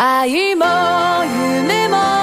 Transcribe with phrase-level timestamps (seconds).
[0.00, 0.64] 愛も
[1.24, 2.17] 夢も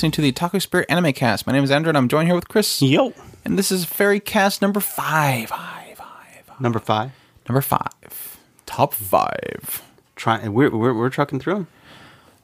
[0.00, 1.46] listening to the Taco Spirit Anime Cast.
[1.46, 2.80] My name is Andrew, and I'm joined here with Chris.
[2.80, 3.12] Yo.
[3.44, 5.50] And this is Fairy Cast number five.
[5.50, 6.58] Five, five.
[6.58, 7.10] Number five.
[7.46, 8.38] Number five.
[8.64, 9.82] Top five.
[10.16, 11.66] Try, we're, we're, we're trucking through them.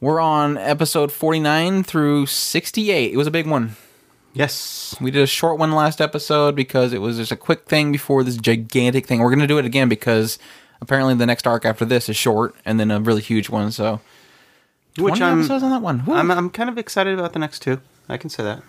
[0.03, 3.15] We're on episode 49 through 68.
[3.15, 3.77] It was a big one.
[4.35, 4.95] Yes.
[5.01, 8.23] We did a short one last episode because it was just a quick thing before
[8.23, 9.21] this gigantic thing.
[9.21, 10.39] We're going to do it again because
[10.83, 13.73] apparently the next arc after this is short and then a really huge one.
[13.73, 14.03] So, 20
[14.99, 16.05] Which I'm, episodes on that one.
[16.07, 16.15] Woo.
[16.15, 17.81] I'm, I'm kind of excited about the next two.
[18.09, 18.63] I can say that.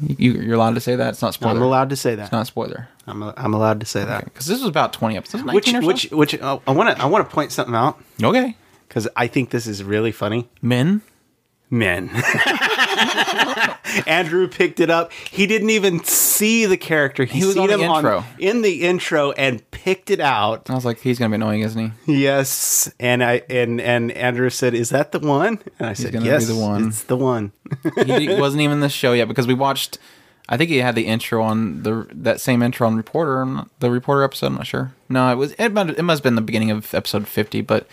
[0.00, 1.10] you, you're allowed to say that.
[1.10, 1.52] It's not spoiler.
[1.56, 2.24] I'm allowed to say that.
[2.24, 2.88] It's not spoiler.
[3.06, 4.24] I'm, a, I'm allowed to say that.
[4.24, 5.44] Because this was about 20 episodes.
[5.44, 5.86] 19 Which or so?
[5.86, 8.56] which which uh, I want to I want to point something out Okay.
[8.86, 10.48] because I think this is really funny.
[10.62, 11.02] Men.
[11.70, 12.08] Men.
[14.06, 15.12] Andrew picked it up.
[15.12, 17.24] He didn't even see the character.
[17.24, 18.24] He, He was on the intro.
[18.38, 20.68] in the intro and picked it out.
[20.70, 22.22] I was like, he's gonna be annoying, isn't he?
[22.22, 26.24] Yes, and I and and Andrew said, "Is that the one?" And I said, gonna
[26.24, 27.52] be "Yes, the one." it's the one."
[28.06, 29.98] He wasn't even in the show yet because we watched.
[30.48, 34.22] I think he had the intro on the that same intro on Reporter, the Reporter
[34.24, 34.46] episode.
[34.46, 34.92] I'm not sure.
[35.08, 35.72] No, it was it.
[35.72, 37.86] Might, it must have been the beginning of episode 50, but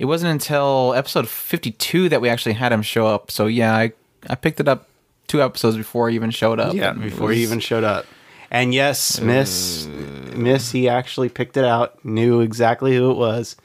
[0.00, 3.30] it wasn't until episode 52 that we actually had him show up.
[3.30, 3.92] So yeah, I
[4.28, 4.88] I picked it up
[5.26, 6.74] two episodes before he even showed up.
[6.74, 8.06] Yeah, and it before he was- even showed up.
[8.50, 9.86] And yes, Miss
[10.34, 13.56] Miss he actually picked it out, knew exactly who it was.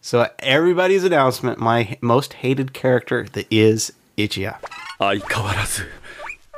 [0.00, 4.56] So everybody's announcement, my most hated character that is Ichiya.
[4.98, 5.86] 相変わらず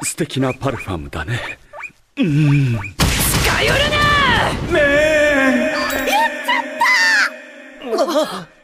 [0.02, 1.58] 素敵なパルファムだね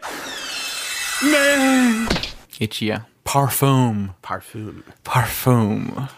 [2.60, 4.84] Ichiya parfum Parfum.
[5.06, 6.10] parfum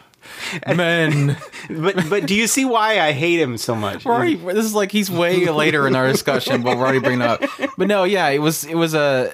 [0.75, 1.37] men.
[1.69, 4.05] But but do you see why I hate him so much?
[4.05, 7.43] Already, this is like he's way later in our discussion, but we're already bringing up.
[7.77, 9.31] But no, yeah, it was it was a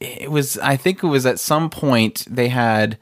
[0.00, 2.96] it was I think it was at some point they had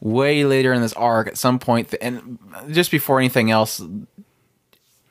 [0.00, 2.38] way later in this arc at some point and
[2.70, 3.80] just before anything else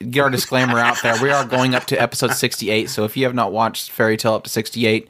[0.09, 1.19] get our disclaimer out there.
[1.21, 4.33] We are going up to episode 68, so if you have not watched Fairy Tail
[4.33, 5.07] up to 68,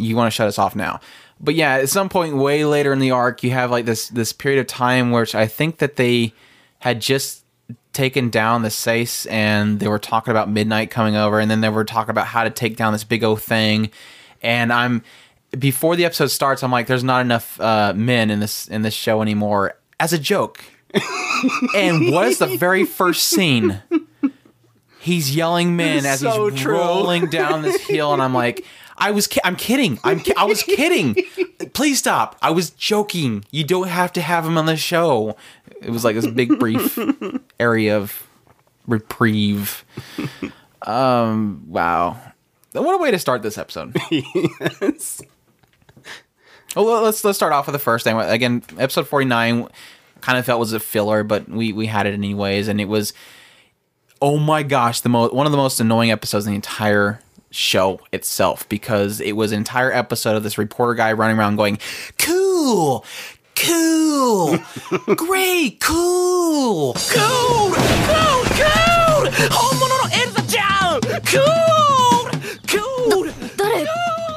[0.00, 1.00] you want to shut us off now.
[1.40, 4.32] But yeah, at some point way later in the arc, you have like this this
[4.32, 6.34] period of time where I think that they
[6.80, 7.44] had just
[7.92, 11.68] taken down the Seis and they were talking about Midnight coming over, and then they
[11.68, 13.90] were talking about how to take down this big O thing.
[14.42, 15.02] And I'm
[15.58, 18.94] before the episode starts, I'm like, there's not enough uh, men in this in this
[18.94, 20.64] show anymore as a joke.
[21.76, 23.80] and what is the very first scene?
[25.00, 26.74] He's yelling men as So he's true.
[26.74, 28.64] rolling down this hill, and I'm like,
[29.00, 31.16] I was, ki- I'm kidding, I'm, ki- I was kidding.
[31.72, 32.36] Please stop.
[32.42, 33.44] I was joking.
[33.50, 35.36] You don't have to have him on the show.
[35.80, 36.98] It was like this big brief
[37.60, 38.26] area of
[38.86, 39.84] reprieve.
[40.82, 42.16] Um, wow,
[42.72, 43.96] what a way to start this episode.
[46.76, 48.16] Well, let's let's start off with the first thing.
[48.18, 49.66] Again, episode forty nine
[50.20, 53.12] kind of felt was a filler, but we we had it anyways, and it was
[54.22, 57.20] oh my gosh, the most one of the most annoying episodes in the entire
[57.51, 61.79] show itself because it was an entire episode of this reporter guy running around going,
[62.17, 63.05] "Cool,
[63.55, 64.57] cool,
[65.15, 72.29] great, cool, cool, cool, cool, 本物のエルザちゃん cool,
[72.67, 73.85] cool." 誰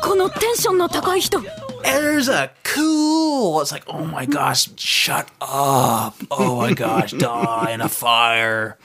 [0.03, 1.41] このテンションの高い人
[1.85, 3.61] Erza, cool.
[3.61, 6.15] It's like, oh my gosh, shut up.
[6.31, 8.77] Oh my gosh, die in a fire.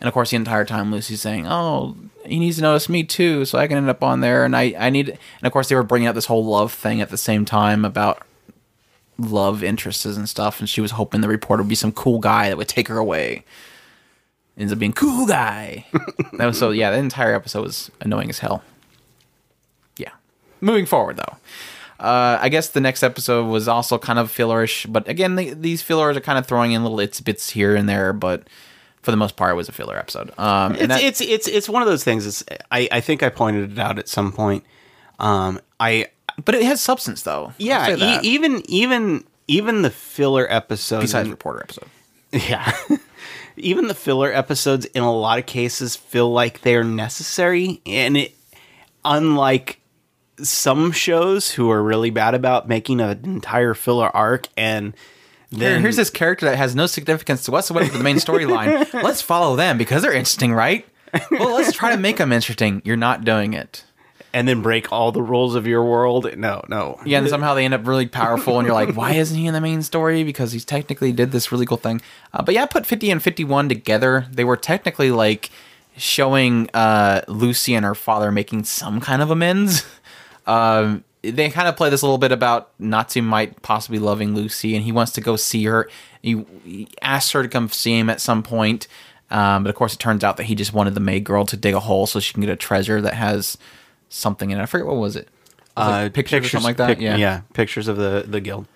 [0.00, 1.94] And of course, the entire time Lucy's saying, oh,
[2.25, 4.45] he needs to notice me too, so I can end up on there.
[4.45, 7.01] And I, I need, and of course, they were bringing up this whole love thing
[7.01, 8.25] at the same time about
[9.17, 10.59] love interests and stuff.
[10.59, 12.97] And she was hoping the reporter would be some cool guy that would take her
[12.97, 13.43] away.
[14.57, 15.85] Ends up being cool guy.
[16.37, 18.63] that was so, yeah, the entire episode was annoying as hell.
[19.97, 20.11] Yeah.
[20.61, 21.37] Moving forward, though.
[21.99, 25.81] Uh, I guess the next episode was also kind of fillerish, but again, the, these
[25.81, 28.47] fillers are kind of throwing in little its bits here and there, but
[29.03, 30.31] for the most part, it was a filler episode.
[30.39, 32.25] Um, It's, that- it's it's it's one of those things.
[32.25, 34.63] It's, I I think I pointed it out at some point.
[35.19, 36.07] Um, I
[36.43, 37.53] but it has substance though.
[37.57, 41.03] Yeah, e- even even even the filler episodes.
[41.03, 41.89] besides reporter episode.
[42.31, 42.71] Yeah.
[43.55, 48.33] Even the filler episodes in a lot of cases feel like they're necessary and it
[49.05, 49.79] unlike
[50.41, 54.95] some shows who are really bad about making an entire filler arc and
[55.59, 58.91] then here's this character that has no significance to whatsoever to the main storyline.
[59.03, 60.85] let's follow them because they're interesting, right?
[61.31, 62.81] Well, let's try to make them interesting.
[62.85, 63.83] You're not doing it.
[64.33, 66.35] and then break all the rules of your world.
[66.35, 66.99] No, no.
[67.05, 69.53] Yeah, and somehow they end up really powerful, and you're like, why isn't he in
[69.53, 70.23] the main story?
[70.23, 72.01] Because he's technically did this really cool thing.
[72.33, 74.25] Uh, but yeah, put 50 and 51 together.
[74.31, 75.51] They were technically like
[75.95, 79.85] showing uh, Lucy and her father making some kind of amends.
[80.45, 84.75] Um, they kind of play this a little bit about Natsu might possibly loving Lucy,
[84.75, 85.89] and he wants to go see her.
[86.21, 88.87] He, he asks her to come see him at some point.
[89.31, 91.57] Um, but of course, it turns out that he just wanted the maid girl to
[91.57, 93.57] dig a hole so she can get a treasure that has
[94.09, 94.61] something in it.
[94.61, 95.27] I forget what was it.
[95.75, 96.87] Was it Uh, pictures, or something like that.
[96.87, 98.67] pic- yeah, yeah, pictures of the the guild.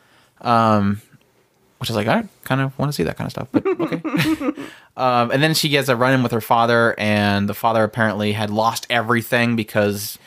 [1.80, 4.02] which is like I kind of want to see that kind of stuff, but okay.
[4.98, 8.32] um, and then she gets a run in with her father, and the father apparently
[8.32, 10.18] had lost everything because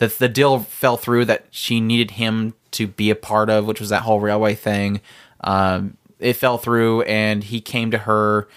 [0.00, 3.80] the the deal fell through that she needed him to be a part of, which
[3.80, 5.00] was that whole railway thing.
[5.42, 8.48] Um, it fell through, and he came to her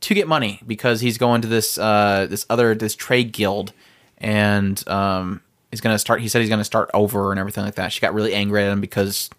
[0.00, 3.72] to get money because he's going to this uh, this other this trade guild,
[4.18, 6.20] and um, he's gonna start.
[6.20, 7.92] He said he's gonna start over and everything like that.
[7.92, 9.30] She got really angry at him because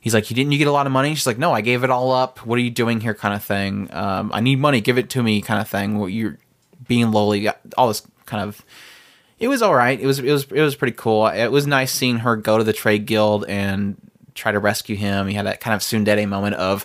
[0.00, 1.84] he's like, "You didn't you get a lot of money?" She's like, "No, I gave
[1.84, 2.44] it all up.
[2.44, 3.88] What are you doing here?" Kind of thing.
[3.92, 4.80] Um, I need money.
[4.80, 5.40] Give it to me.
[5.40, 5.98] Kind of thing.
[5.98, 6.38] What you're
[6.88, 7.48] being lowly.
[7.78, 8.64] All this kind of.
[9.40, 9.98] It was all right.
[9.98, 11.26] It was it was it was pretty cool.
[11.26, 13.96] It was nice seeing her go to the trade guild and
[14.34, 15.26] try to rescue him.
[15.26, 16.84] He had that kind of tsundere moment of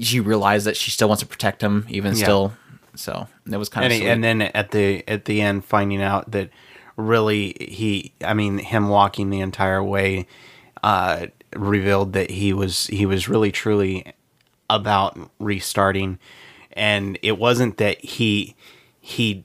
[0.00, 2.22] she realized that she still wants to protect him, even Yeah.
[2.22, 2.52] still.
[2.94, 6.02] So that was kind and, of he- and then at the at the end finding
[6.02, 6.50] out that
[6.96, 10.26] really he i mean him walking the entire way
[10.82, 11.26] uh
[11.56, 14.04] revealed that he was he was really truly
[14.68, 16.18] about restarting
[16.74, 18.54] and it wasn't that he
[19.00, 19.44] he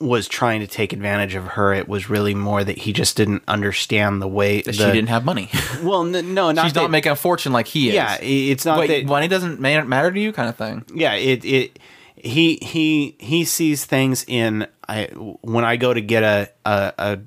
[0.00, 3.42] was trying to take advantage of her it was really more that he just didn't
[3.46, 5.48] understand the way that the, she didn't have money.
[5.82, 7.94] well n- no not She's that, not making a fortune like he is.
[7.94, 10.84] yeah it's not Wait, that money doesn't ma- matter to you, kind of thing.
[10.94, 11.78] yeah it it
[12.16, 15.04] he he he sees things in i
[15.42, 17.18] when i go to get a a a,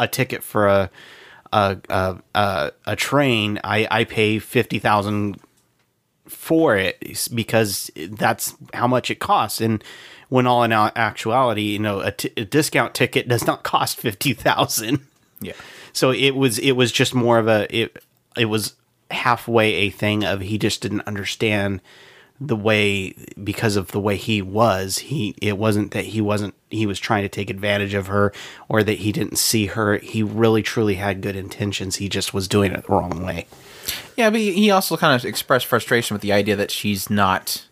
[0.00, 0.90] a ticket for a
[1.52, 5.38] a a a, a train i i pay 50,000
[6.26, 6.98] for it
[7.32, 9.82] because that's how much it costs and
[10.28, 15.00] when all in actuality you know a, t- a discount ticket does not cost 50,000
[15.40, 15.52] Yeah.
[15.92, 18.02] so it was it was just more of a it
[18.36, 18.74] it was
[19.10, 21.80] halfway a thing of he just didn't understand
[22.38, 26.84] the way because of the way he was he it wasn't that he wasn't he
[26.86, 28.30] was trying to take advantage of her
[28.68, 29.96] or that he didn't see her.
[29.98, 31.96] He really truly had good intentions.
[31.96, 33.46] He just was doing it the wrong way.
[34.16, 37.65] Yeah, but he also kind of expressed frustration with the idea that she's not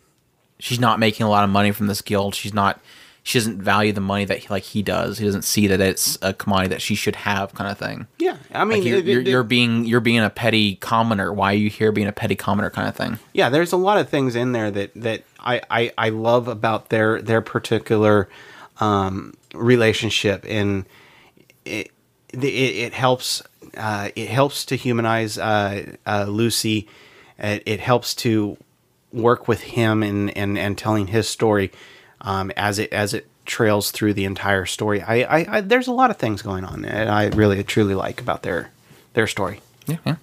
[0.58, 2.34] she's not making a lot of money from this guild.
[2.34, 2.80] She's not
[3.26, 5.16] she doesn't value the money that he, like he does.
[5.16, 8.06] He doesn't see that it's a commodity that she should have, kind of thing.
[8.18, 11.32] yeah i mean Like you're, it- you're, you're being you're being a petty commoner.
[11.32, 13.18] Why are you here being a petty commoner, kind of thing?
[13.32, 16.90] yeah there's a lot of things in there that that i i, I love about
[16.90, 18.28] their their particular
[18.78, 20.84] um relationship and
[21.64, 21.90] it
[22.32, 23.42] it, it helps
[23.78, 26.88] uh it helps to humanize uh, uh lucy
[27.38, 28.56] it, it helps to
[29.14, 31.70] work with him and and and telling his story
[32.20, 35.92] um as it as it trails through the entire story i i, I there's a
[35.92, 38.70] lot of things going on that i really truly like about their
[39.14, 40.16] their story Yeah, yeah.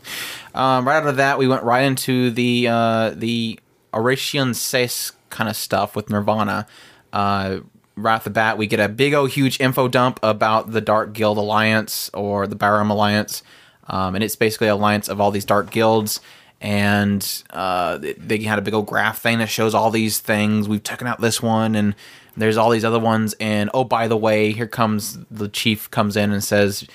[0.55, 3.59] Um, right after that, we went right into the uh, the
[3.93, 6.65] Oración Seis kind of stuff with Nirvana.
[7.13, 7.59] Uh,
[7.95, 11.13] right off the bat, we get a big old huge info dump about the Dark
[11.13, 13.43] Guild Alliance or the Balam Alliance,
[13.87, 16.19] um, and it's basically an alliance of all these dark guilds.
[16.61, 20.69] And uh, they- had a big old graph thing that shows all these things.
[20.69, 21.95] We've taken out this one, and
[22.37, 23.33] there's all these other ones.
[23.39, 26.87] And oh, by the way, here comes the chief comes in and says,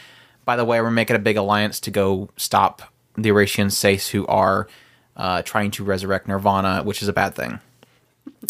[0.45, 2.83] by the way, we're making a big alliance to go stop
[3.17, 4.69] the Oración Seis who are
[5.17, 7.59] uh, trying to resurrect Nirvana, which is a bad thing.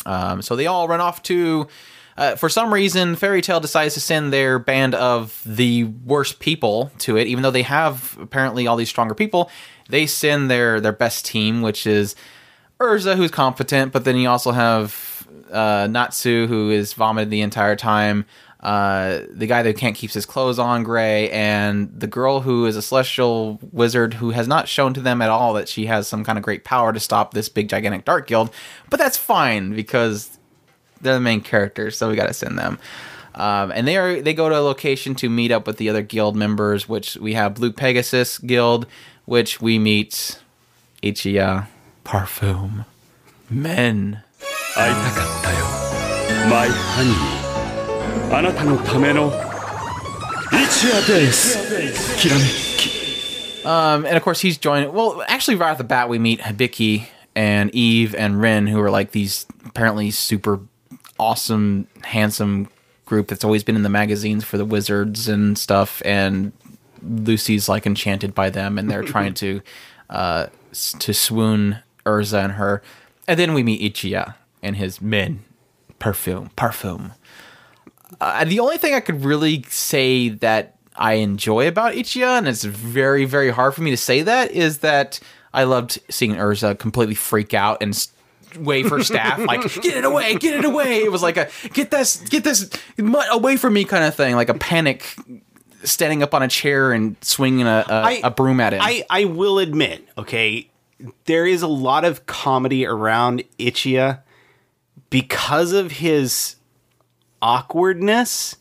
[0.05, 1.67] Um, so they all run off to.
[2.19, 6.91] Uh, for some reason, Fairy Tail decides to send their band of the worst people
[7.01, 9.51] to it, even though they have apparently all these stronger people.
[9.89, 12.17] They send their their best team, which is
[12.81, 17.77] Erza, who's competent, but then you also have uh, Natsu, who is vomited the entire
[17.77, 18.27] time.
[18.61, 22.75] Uh, the guy that can't keep his clothes on, Gray, and the girl who is
[22.75, 26.25] a celestial wizard who has not shown to them at all that she has some
[26.25, 28.51] kind of great power to stop this big gigantic dark guild.
[28.91, 30.39] But that's fine because
[31.01, 32.79] they're the main characters, so we got to send them.
[33.37, 36.03] Um, and they are they go to a location to meet up with the other
[36.03, 38.87] guild members, which we have Blue Pegasus Guild,
[39.26, 40.40] which we meet
[41.04, 41.68] Ichiya,
[42.04, 42.86] Parfum,
[43.50, 44.24] Men.
[44.74, 45.92] 会いたかったよ
[46.50, 49.32] マイハニーあなたのための
[50.52, 52.42] 一夜ですきらめ
[52.78, 53.02] き
[53.64, 54.92] Um, and of course he's joining.
[54.92, 58.90] Well, actually, right off the bat, we meet Hibiki and Eve and Rin, who are
[58.90, 60.60] like these apparently super
[61.20, 62.70] awesome, handsome
[63.06, 66.02] group that's always been in the magazines for the wizards and stuff.
[66.06, 66.54] And
[67.09, 69.61] Lucy's like enchanted by them, and they're trying to
[70.11, 72.83] uh, to swoon Erza and her.
[73.29, 75.45] And then we meet Ichiya and his men,
[75.99, 77.13] perfume, perfume.
[78.21, 82.65] Uh, the only thing I could really say that I enjoy about Ichiya, and it's
[82.65, 85.19] very, very hard for me to say that, is that
[85.53, 88.13] I loved seeing Erza completely freak out and s-
[88.59, 90.37] wave her staff like, "Get it away!
[90.37, 92.19] Get it away!" It was like a "Get this!
[92.29, 95.15] Get this mutt away from me!" kind of thing, like a panic,
[95.87, 98.81] standing up on a chair and swinging a, a, I- a broom at him.
[98.83, 100.69] I, I will admit, okay,
[101.25, 104.21] there is a lot of comedy around Ichiya
[105.11, 106.57] because of his
[107.43, 108.57] awkwardness.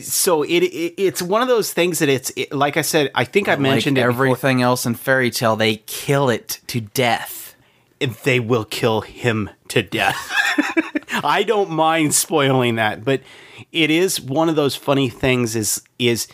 [0.00, 3.10] So it, it it's one of those things that it's it, like I said.
[3.14, 7.41] I think I mentioned like everything else in Fairy Tail, they kill it to death.
[8.10, 10.32] They will kill him to death.
[11.24, 13.20] I don't mind spoiling that, but
[13.70, 15.54] it is one of those funny things.
[15.56, 16.26] Is is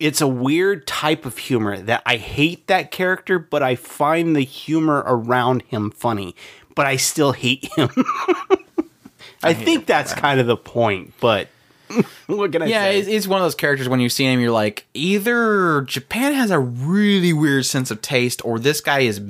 [0.00, 4.44] it's a weird type of humor that I hate that character, but I find the
[4.44, 6.34] humor around him funny.
[6.74, 7.90] But I still hate him.
[9.42, 11.12] I, think that's kind of the point.
[11.20, 11.48] But
[12.26, 13.00] what can I Yeah, say?
[13.00, 16.60] it's one of those characters when you see him, you're like, either Japan has a
[16.60, 19.20] really weird sense of taste, or this guy is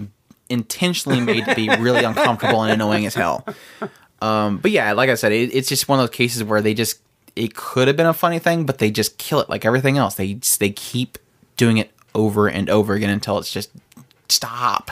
[0.48, 3.44] intentionally made to be really uncomfortable and annoying as hell.
[4.20, 6.74] Um, but yeah, like I said, it, it's just one of those cases where they
[6.74, 7.00] just
[7.36, 10.16] it could have been a funny thing, but they just kill it like everything else.
[10.16, 11.18] They they keep
[11.56, 13.70] doing it over and over again until it's just
[14.28, 14.90] stop.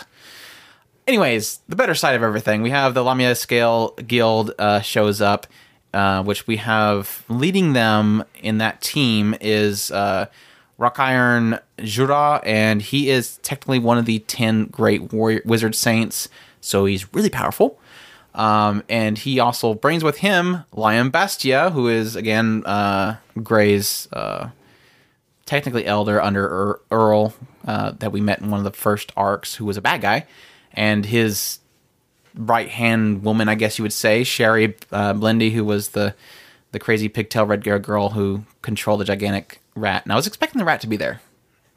[1.07, 5.47] Anyways, the better side of everything, we have the Lamia Scale Guild uh, shows up,
[5.95, 10.27] uh, which we have leading them in that team is uh,
[10.79, 16.29] Rock Iron Jura, and he is technically one of the ten great warrior wizard saints,
[16.61, 17.79] so he's really powerful.
[18.35, 24.51] Um, and he also brings with him Lyon Vastia, who is again uh, Gray's uh,
[25.47, 27.35] technically elder under Earl
[27.67, 30.27] uh, that we met in one of the first arcs, who was a bad guy,
[30.75, 31.61] and his
[32.35, 36.15] right hand woman, I guess you would say, Sherry uh, Blendy, who was the
[36.73, 40.05] the crazy pigtail red girl who controlled the gigantic rat.
[40.05, 41.21] And I was expecting the rat to be there.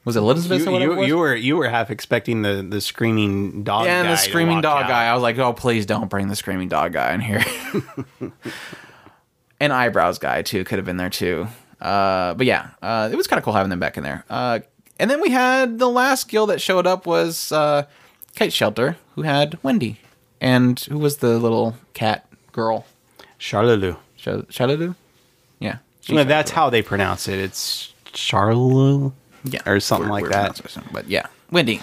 [0.05, 1.07] Was it Elizabeth or you, it you, was?
[1.07, 3.85] you were you were half expecting the the screaming dog.
[3.85, 4.89] yeah, guy the screaming dog out.
[4.89, 5.05] guy.
[5.05, 7.43] I was like, oh, please don't bring the screaming dog guy in here.
[9.59, 11.47] and eyebrows guy too could have been there too.
[11.81, 14.23] Uh, but yeah, uh, it was kind of cool having them back in there.
[14.29, 14.59] Uh,
[14.99, 17.83] and then we had the last guild that showed up was uh,
[18.35, 19.99] Cait Shelter, who had Wendy,
[20.41, 22.85] and who was the little cat girl,
[23.39, 23.97] Charlelu.
[24.17, 24.95] Char- Charlotte.
[26.15, 27.39] No, that's how they pronounce it.
[27.39, 29.13] It's Charlelu.
[29.43, 30.61] yeah, or something like weird that.
[30.91, 31.81] But yeah, Wendy,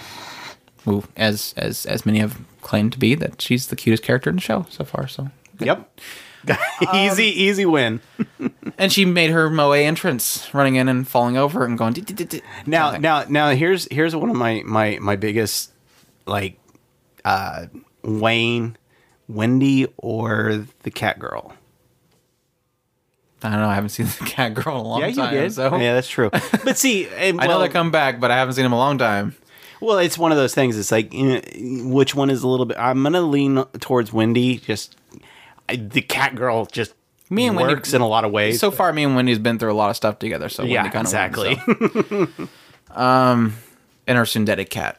[0.84, 4.36] who as as as many have claimed to be that she's the cutest character in
[4.36, 5.06] the show so far.
[5.08, 5.30] So
[5.60, 6.00] Yep.
[6.94, 8.00] easy, easy win.
[8.78, 11.94] and she made her moe entrance, running in and falling over and going.
[12.66, 15.72] Now, now, now, here's here's one of my my my biggest
[16.26, 16.58] like
[17.24, 17.66] uh
[18.02, 18.76] Wayne,
[19.28, 21.54] Wendy, or the cat girl.
[23.42, 23.68] I don't know.
[23.68, 25.10] I haven't seen the cat girl in a long time.
[25.10, 25.34] Yeah, you time.
[25.34, 25.52] did.
[25.52, 26.30] So Yeah, that's true.
[26.64, 28.98] But see, and, I know they come back, but I haven't seen them a long
[28.98, 29.36] time.
[29.80, 30.78] Well, it's one of those things.
[30.78, 31.40] It's like you know,
[31.90, 32.78] which one is a little bit.
[32.78, 34.56] I'm gonna lean towards Wendy.
[34.58, 34.96] Just
[35.68, 36.94] I, the cat girl just
[37.28, 38.58] Me and Wendy- works in a lot of ways.
[38.58, 40.48] So far, me and Wendy's been through a lot of stuff together.
[40.48, 41.60] So yeah, Wendy exactly.
[41.66, 42.48] wins, so.
[42.90, 43.56] Um,
[44.06, 44.98] and her synthetic cat,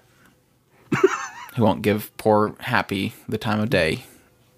[1.56, 4.04] who won't give poor Happy the time of day.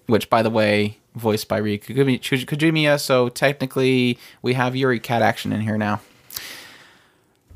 [0.06, 3.00] Which, by the way, voiced by Kuj- Kugimiya.
[3.00, 6.00] So technically, we have Yuri cat action in here now.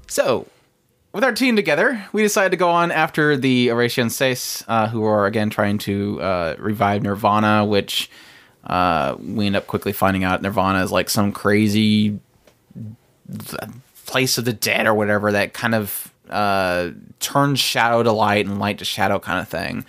[0.06, 0.46] So
[1.12, 5.04] with our team together, we decided to go on after the Oración Seis, uh, who
[5.04, 8.10] are again trying to uh, revive Nirvana, which
[8.66, 12.18] uh, we end up quickly finding out Nirvana is like some crazy
[14.06, 18.58] place of the dead or whatever that kind of uh, turns shadow to light and
[18.58, 19.84] light to shadow kind of thing.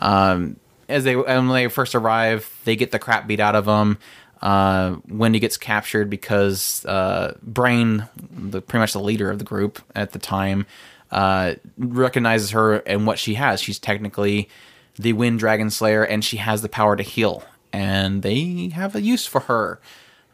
[0.00, 0.56] Um,
[0.88, 3.98] as they when they first arrive, they get the crap beat out of them.
[4.40, 9.80] Uh, Wendy gets captured because uh, Brain, the pretty much the leader of the group
[9.94, 10.66] at the time,
[11.10, 13.60] uh, recognizes her and what she has.
[13.60, 14.48] She's technically
[14.96, 17.44] the Wind Dragon Slayer, and she has the power to heal.
[17.72, 19.80] And they have a use for her.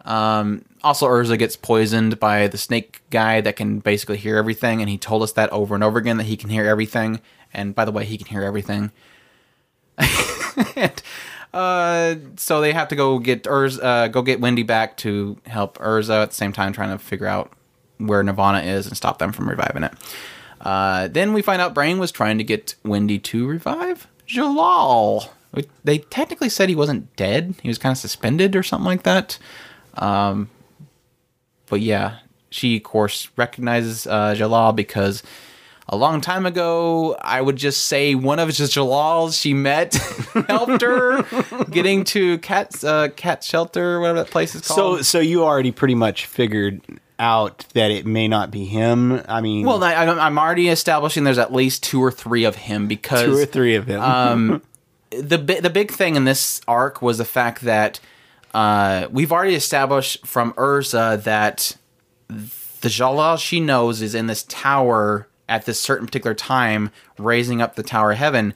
[0.04, 4.90] Um, also, Erza gets poisoned by the snake guy that can basically hear everything, and
[4.90, 7.20] he told us that over and over again that he can hear everything.
[7.54, 8.92] And by the way, he can hear everything.
[10.76, 11.02] and,
[11.52, 15.78] uh, so they have to go get Erza, uh, go get Wendy back to help
[15.78, 17.52] Erza at the same time, trying to figure out
[17.98, 19.92] where Nirvana is and stop them from reviving it.
[20.60, 25.28] Uh, then we find out Brain was trying to get Wendy to revive Jellal.
[25.84, 29.38] They technically said he wasn't dead; he was kind of suspended or something like that.
[29.94, 30.50] Um,
[31.66, 32.18] but yeah,
[32.50, 35.22] she of course recognizes uh, Jellal because
[35.88, 39.94] a long time ago, I would just say one of just Jellal's she met
[40.48, 41.22] helped her
[41.70, 44.98] getting to cat uh, cat shelter, whatever that place is called.
[44.98, 46.80] so so you already pretty much figured
[47.18, 49.22] out that it may not be him.
[49.28, 52.88] I mean, well, I, I'm- already establishing there's at least two or three of him
[52.88, 54.00] because two or three of them.
[54.00, 54.62] um,
[55.10, 58.00] the the big thing in this arc was the fact that
[58.52, 61.76] uh, we've already established from Erza that
[62.28, 67.74] the Jellal she knows is in this tower at this certain particular time, raising up
[67.74, 68.54] the Tower of Heaven.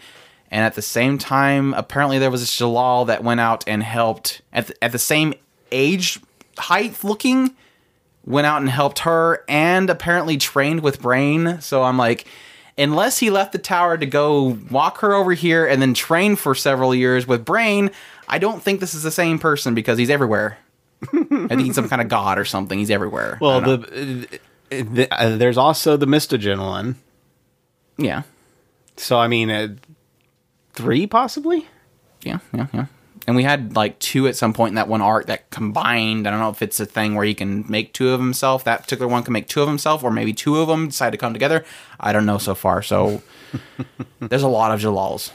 [0.51, 4.41] And at the same time, apparently there was a Shalal that went out and helped
[4.53, 5.35] at the, at the same
[5.71, 6.19] age
[6.59, 7.55] height looking
[8.29, 11.61] went out and helped her and apparently trained with Brain.
[11.61, 12.27] So I'm like,
[12.77, 16.55] unless he left the tower to go walk her over here and then train for
[16.55, 17.91] several years with Brain,
[18.29, 20.59] I don't think this is the same person because he's everywhere.
[21.13, 22.79] I think he's some kind of god or something.
[22.79, 23.39] He's everywhere.
[23.41, 24.41] Well, the,
[24.73, 26.97] uh, the uh, there's also the Mystogan one.
[27.97, 28.23] yeah,
[28.97, 29.69] So I mean, uh,
[30.75, 31.67] three possibly.
[32.23, 32.87] yeah, yeah, yeah.
[33.27, 36.27] And we had like two at some point in that one arc that combined.
[36.27, 38.65] I don't know if it's a thing where he can make two of himself.
[38.65, 41.19] That particular one can make two of himself, or maybe two of them decide to
[41.19, 41.63] come together.
[42.01, 42.81] I don't know so far.
[42.81, 43.21] So
[44.21, 45.31] there's a lot of Jellals,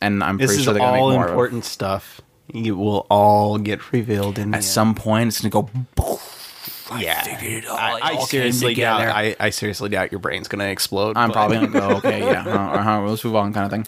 [0.00, 2.20] and I'm This pretty sure they're gonna all make more important stuff.
[2.52, 5.68] You will all get revealed in At some point, it's gonna go.
[6.92, 7.02] End.
[7.02, 7.22] yeah.
[7.36, 7.76] figured it all.
[7.76, 9.00] I, I all seriously doubt.
[9.02, 11.16] I, I seriously doubt your brain's gonna explode.
[11.16, 11.96] I'm but- probably gonna go.
[11.96, 13.86] Okay, yeah, uh, uh, let's move on, kind of thing.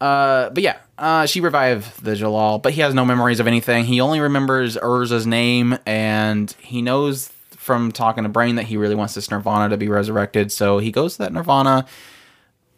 [0.00, 3.84] Uh, but yeah, uh, she revived the Jellal, but he has no memories of anything.
[3.84, 8.94] He only remembers Erza's name, and he knows from talking to Brain that he really
[8.94, 10.52] wants this Nirvana to be resurrected.
[10.52, 11.84] So he goes to that Nirvana,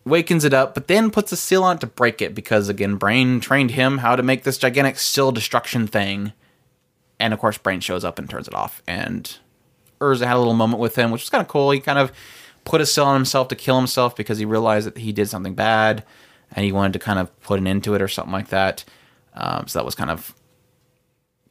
[0.04, 2.96] wakens it up, but then puts a seal on it to break it because again,
[2.96, 6.32] Brain trained him how to make this gigantic seal destruction thing.
[7.20, 8.82] And of course, Brain shows up and turns it off.
[8.86, 9.36] And
[10.00, 11.70] Erza had a little moment with him, which was kind of cool.
[11.70, 12.12] He kind of
[12.64, 15.54] put a seal on himself to kill himself because he realized that he did something
[15.54, 16.04] bad,
[16.52, 18.84] and he wanted to kind of put an end to it or something like that.
[19.34, 20.34] Um, so that was kind of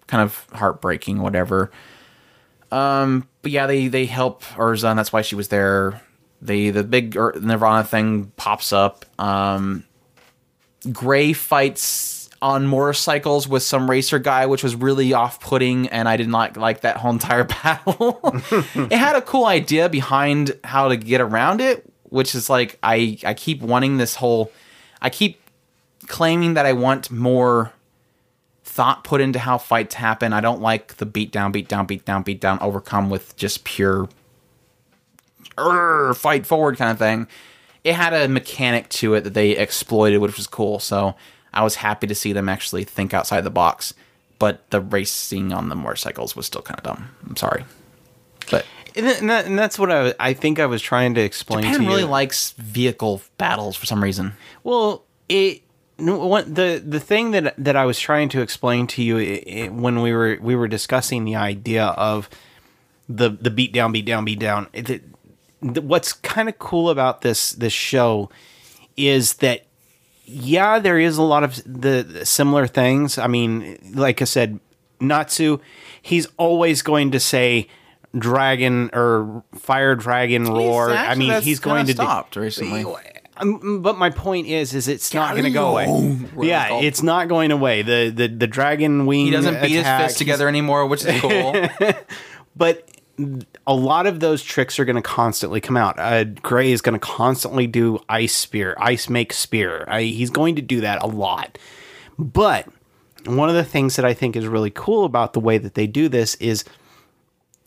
[0.07, 1.71] kind of heartbreaking, whatever.
[2.71, 6.01] Um, but yeah, they they help Erza, and that's why she was there.
[6.41, 9.05] They the big Nirvana thing pops up.
[9.19, 9.85] Um,
[10.91, 16.29] Gray fights on motorcycles with some racer guy, which was really off-putting, and I did
[16.29, 18.19] not like that whole entire battle.
[18.75, 23.17] it had a cool idea behind how to get around it, which is like I
[23.25, 24.51] I keep wanting this whole.
[25.01, 25.41] I keep
[26.07, 27.73] claiming that I want more
[28.63, 30.31] thought put into how fights happen.
[30.31, 33.63] I don't like the beat down, beat down, beat down, beat down, overcome with just
[33.63, 34.07] pure
[36.13, 37.27] fight forward kind of thing.
[37.83, 40.79] It had a mechanic to it that they exploited, which was cool.
[40.79, 41.15] So
[41.53, 43.93] I was happy to see them actually think outside the box.
[44.37, 47.09] But the racing on the motorcycles was still kind of dumb.
[47.27, 47.65] I'm sorry,
[48.49, 51.81] but And, that- and, that's what I, I think I was trying to explain Japan
[51.81, 52.07] to really you.
[52.07, 54.33] likes vehicle battles for some reason.
[54.63, 55.63] Well, it
[55.97, 59.67] what, the the thing that that I was trying to explain to you i i
[59.67, 62.29] when we were we were discussing the idea of
[63.09, 64.67] the the beat down, beat down, beat down.
[64.71, 65.03] It, it-
[65.83, 68.29] what's kind of cool about this this show
[68.95, 69.65] is that
[70.31, 73.17] yeah, there is a lot of the, the similar things.
[73.17, 74.59] I mean, like I said,
[74.99, 75.59] Natsu,
[76.01, 77.67] he's always going to say
[78.17, 80.91] dragon or fire dragon roar.
[80.91, 82.85] I actually- mean, he's going to kinda do- stopped recently.
[83.37, 85.87] um, but my point is, is it's not going to go away.
[85.87, 87.81] Whatever Yeah, it's not going away.
[87.81, 89.25] The the the dragon wing.
[89.25, 91.55] He doesn't beat his attack, fists together anymore, which is cool.
[92.55, 92.89] But
[93.67, 95.99] a lot of those tricks are going to constantly come out.
[95.99, 99.85] Uh, Gray is going to constantly do ice spear, ice make spear.
[99.87, 101.57] I, he's going to do that a lot.
[102.17, 102.67] But
[103.25, 105.87] one of the things that I think is really cool about the way that they
[105.87, 106.63] do this is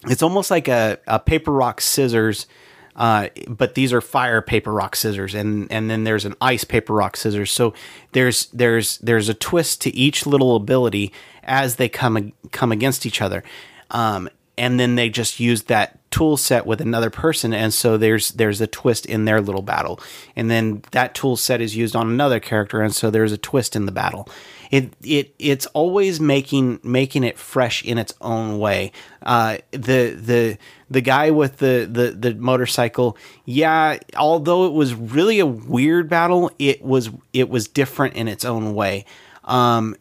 [0.09, 2.47] it's almost like a, a paper rock scissors
[2.95, 6.93] uh, but these are fire paper rock scissors and and then there's an ice paper
[6.93, 7.73] rock scissors so
[8.13, 11.13] there's there's there's a twist to each little ability
[11.43, 13.43] as they come come against each other
[13.91, 14.29] um,
[14.63, 18.61] and then they just use that tool set with another person and so there's there's
[18.61, 19.99] a twist in their little battle.
[20.37, 23.75] And then that tool set is used on another character and so there's a twist
[23.75, 24.29] in the battle.
[24.71, 28.93] It it it's always making making it fresh in its own way.
[29.21, 35.41] Uh, the the the guy with the, the the motorcycle yeah although it was really
[35.41, 39.07] a weird battle it was it was different in its own way.
[39.43, 39.97] Um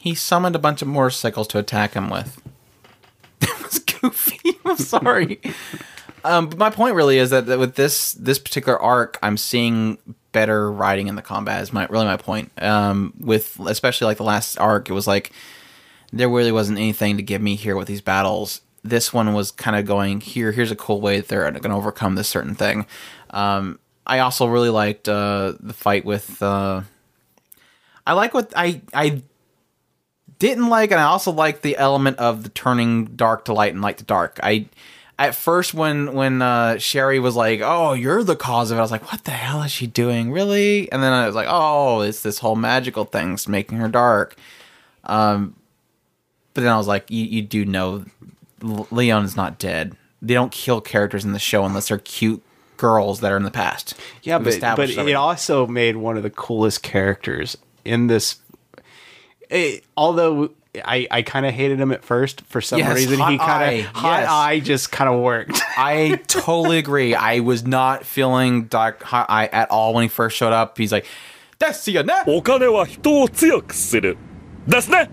[0.00, 2.42] He summoned a bunch of motorcycles to attack him with.
[3.72, 4.58] Was goofy.
[4.64, 5.40] I'm sorry.
[6.24, 9.98] um, but my point really is that, that with this this particular arc, I'm seeing
[10.32, 11.62] better writing in the combat.
[11.62, 12.50] Is my really my point.
[12.62, 15.32] Um, with especially like the last arc, it was like
[16.12, 18.60] there really wasn't anything to give me here with these battles.
[18.84, 20.52] This one was kind of going here.
[20.52, 22.86] Here's a cool way that they're going to overcome this certain thing.
[23.30, 26.42] Um, I also really liked uh, the fight with.
[26.42, 26.82] Uh,
[28.06, 29.22] I like what I I
[30.42, 33.80] didn't like, and I also like the element of the turning dark to light and
[33.80, 34.40] light to dark.
[34.42, 34.66] I
[35.16, 38.82] at first when when uh, Sherry was like, "Oh, you're the cause of it," I
[38.82, 42.00] was like, "What the hell is she doing, really?" And then I was like, "Oh,
[42.00, 44.34] it's this whole magical thing's making her dark."
[45.04, 45.54] Um,
[46.54, 48.04] but then I was like, "You, you do know
[48.60, 49.96] Leon is not dead.
[50.20, 52.42] They don't kill characters in the show unless they're cute."
[52.78, 56.24] girls that are in the past Yeah, We've but, but it also made one of
[56.24, 58.40] the coolest characters in this
[59.51, 60.49] It, although
[60.83, 63.63] I, I kind of hated him at first for some Yes, reason, Hot he kind
[63.63, 64.29] Eye, of hot yes.
[64.29, 65.59] eye just kind of worked.
[65.77, 67.15] I totally agree.
[67.15, 70.77] I was not feeling Dark Hot Eye at all when he first showed up.
[70.77, 71.05] He's like,
[71.59, 74.17] "That's you, ne?" お金は人を強くする
[74.67, 75.09] ですね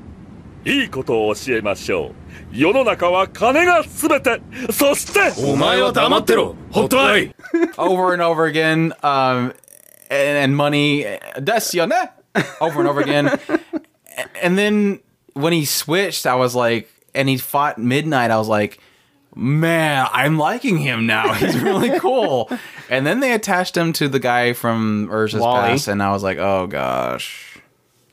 [0.65, 4.41] いいことを教えましょう世の中は金が全て
[4.73, 7.35] そしてお前は黙ってろホットアイ
[7.79, 8.93] over and over again.
[9.03, 9.53] Um,
[10.11, 11.05] and, and money,
[11.39, 11.95] that's you, ne?
[12.61, 13.31] Over and over again.
[14.42, 15.00] and then
[15.34, 18.32] when he switched, I was like, and he fought Midnight.
[18.32, 18.80] I was like,
[19.36, 21.34] man, I'm liking him now.
[21.36, 22.50] He's really cool.
[22.90, 25.70] and then they attached him to the guy from Erza's Wally.
[25.70, 27.58] Past, and I was like, oh gosh,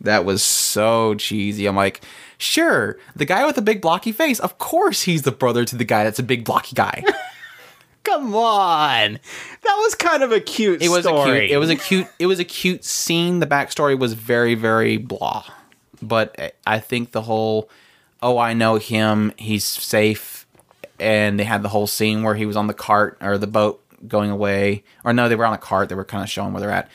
[0.01, 1.67] that was so cheesy.
[1.67, 2.01] I'm like.
[2.39, 4.41] Sure, the guy with the big blocky face.
[4.41, 7.03] Of course, he's the brother to the guy that's a big blocky guy.
[8.05, 9.19] Come on,
[9.63, 10.83] that was kind of a cute.
[10.83, 11.51] It was a cute.
[11.51, 12.07] It was a cute.
[12.19, 13.41] It was a cute scene.
[13.41, 15.45] The backstory was very, very blah.
[16.03, 17.69] But I think the whole,
[18.23, 19.33] oh, I know him.
[19.37, 20.47] He's safe,
[20.99, 23.83] and they had the whole scene where he was on the cart or the boat
[24.07, 25.89] going away, or no, they were on a cart.
[25.89, 26.91] They were kind of showing where they're at,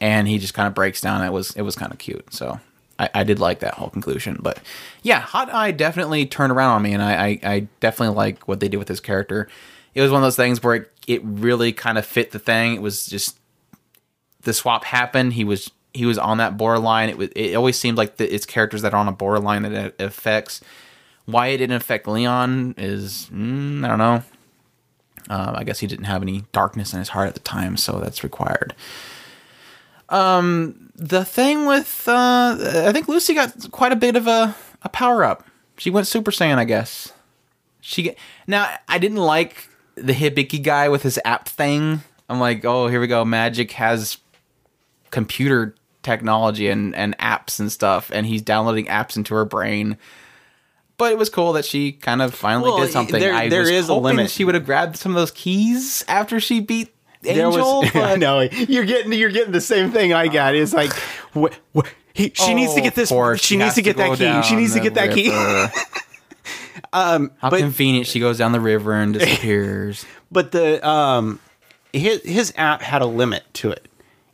[0.00, 1.24] and he just kind of breaks down.
[1.24, 2.32] It was it was kind of cute.
[2.32, 2.60] So.
[2.98, 4.58] I, I did like that whole conclusion, but
[5.02, 8.60] yeah, Hot Eye definitely turned around on me, and I, I, I definitely like what
[8.60, 9.48] they did with his character.
[9.94, 12.74] It was one of those things where it, it really kind of fit the thing.
[12.74, 13.38] It was just
[14.42, 15.32] the swap happened.
[15.32, 17.08] He was he was on that borderline.
[17.08, 19.72] It was it always seemed like the, it's characters that are on a borderline that
[19.72, 20.60] it affects.
[21.26, 24.22] Why it didn't affect Leon is mm, I don't know.
[25.28, 28.00] Um, I guess he didn't have any darkness in his heart at the time, so
[28.00, 28.74] that's required.
[30.08, 34.88] Um, the thing with uh, I think Lucy got quite a bit of a, a
[34.88, 35.46] power up.
[35.76, 37.12] She went Super Saiyan, I guess.
[37.80, 38.14] She
[38.46, 42.02] now I didn't like the Hibiki guy with his app thing.
[42.28, 43.24] I'm like, oh, here we go.
[43.24, 44.18] Magic has
[45.10, 49.96] computer technology and, and apps and stuff, and he's downloading apps into her brain.
[50.96, 53.20] But it was cool that she kind of finally Well, did something.
[53.20, 54.30] there- I there was is a limit.
[54.30, 57.80] She would have grabbed some of those keys after she beat There Angel.
[57.82, 60.54] was, but no, you're getting you're getting the same thing I got.
[60.54, 60.92] It's like,
[61.34, 63.08] wh- wh- he, she needs to Oh, get this.
[63.40, 64.42] She needs to get that key.
[64.42, 65.30] She needs to get that key.
[65.30, 65.72] river.
[66.92, 68.06] How but- convenient!
[68.06, 70.04] She goes down the river and disappears.
[70.32, 71.40] But the um,
[71.92, 73.88] his his app had a limit to it.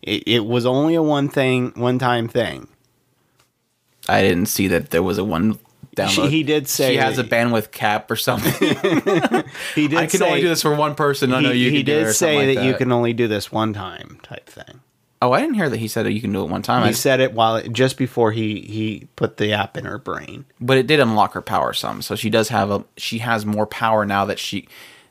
[0.06, 2.68] It, it was only a one thing, one time thing.
[4.08, 5.58] I didn't see that there was a one
[5.96, 6.08] download.
[6.10, 8.52] She- he did say she has a bandwidth cap or something.
[9.74, 9.98] He did.
[9.98, 11.30] I can say, only do this for one person.
[11.30, 13.26] He, no, you he can do it did say that, like you can only do
[13.28, 14.80] this one time, type thing.
[15.22, 16.82] Oh, I didn't hear that he said that you can do it one time.
[16.82, 20.44] I He said it while just before he he put the app in her brain.
[20.60, 22.02] but it did unlock her power some.
[22.02, 24.68] So she does have a she has more power now that she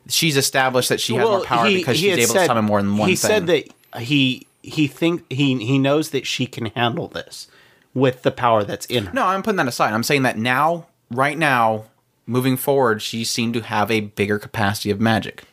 [0.08, 2.98] she's established that she has more power because she's had able to summon more than
[2.98, 3.30] one He thing.
[3.30, 7.48] said that he he think he he knows that she can handle this
[7.94, 9.14] with the power that's in her.
[9.14, 9.94] No, I'm putting that aside.
[9.94, 11.86] I'm saying that now, right now,
[12.26, 15.44] moving forward, she seemed to have a bigger capacity of magic.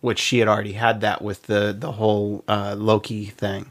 [0.00, 3.70] which she had already had that with the the whole uh, Loki thing.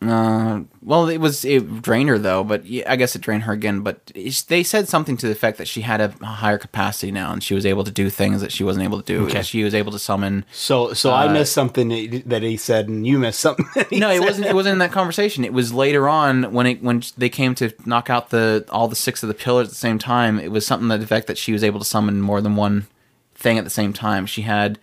[0.00, 3.52] Uh, well, it was it drained her though, but yeah, I guess it drained her
[3.52, 3.80] again.
[3.80, 4.12] But
[4.46, 7.52] they said something to the effect that she had a higher capacity now, and she
[7.54, 9.26] was able to do things that she wasn't able to do.
[9.26, 9.42] Okay.
[9.42, 10.44] She was able to summon.
[10.52, 13.66] So so I missed something that- he said, and you missed something.
[13.74, 14.24] that he Uh, No, it said.
[14.24, 14.46] wasn't.
[14.46, 15.44] It wasn't in that conversation.
[15.44, 18.96] It was later on when it when they came to knock out the all the
[18.96, 20.38] six of the pillars at the same time.
[20.38, 22.86] It was something to the effect that she was able to summon more than one
[23.34, 24.26] thing at the same time.
[24.26, 24.78] She had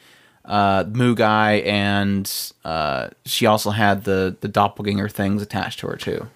[0.48, 2.32] uh, Mugai, and
[2.64, 6.28] uh, she also had the the doppelganger things attached to her too.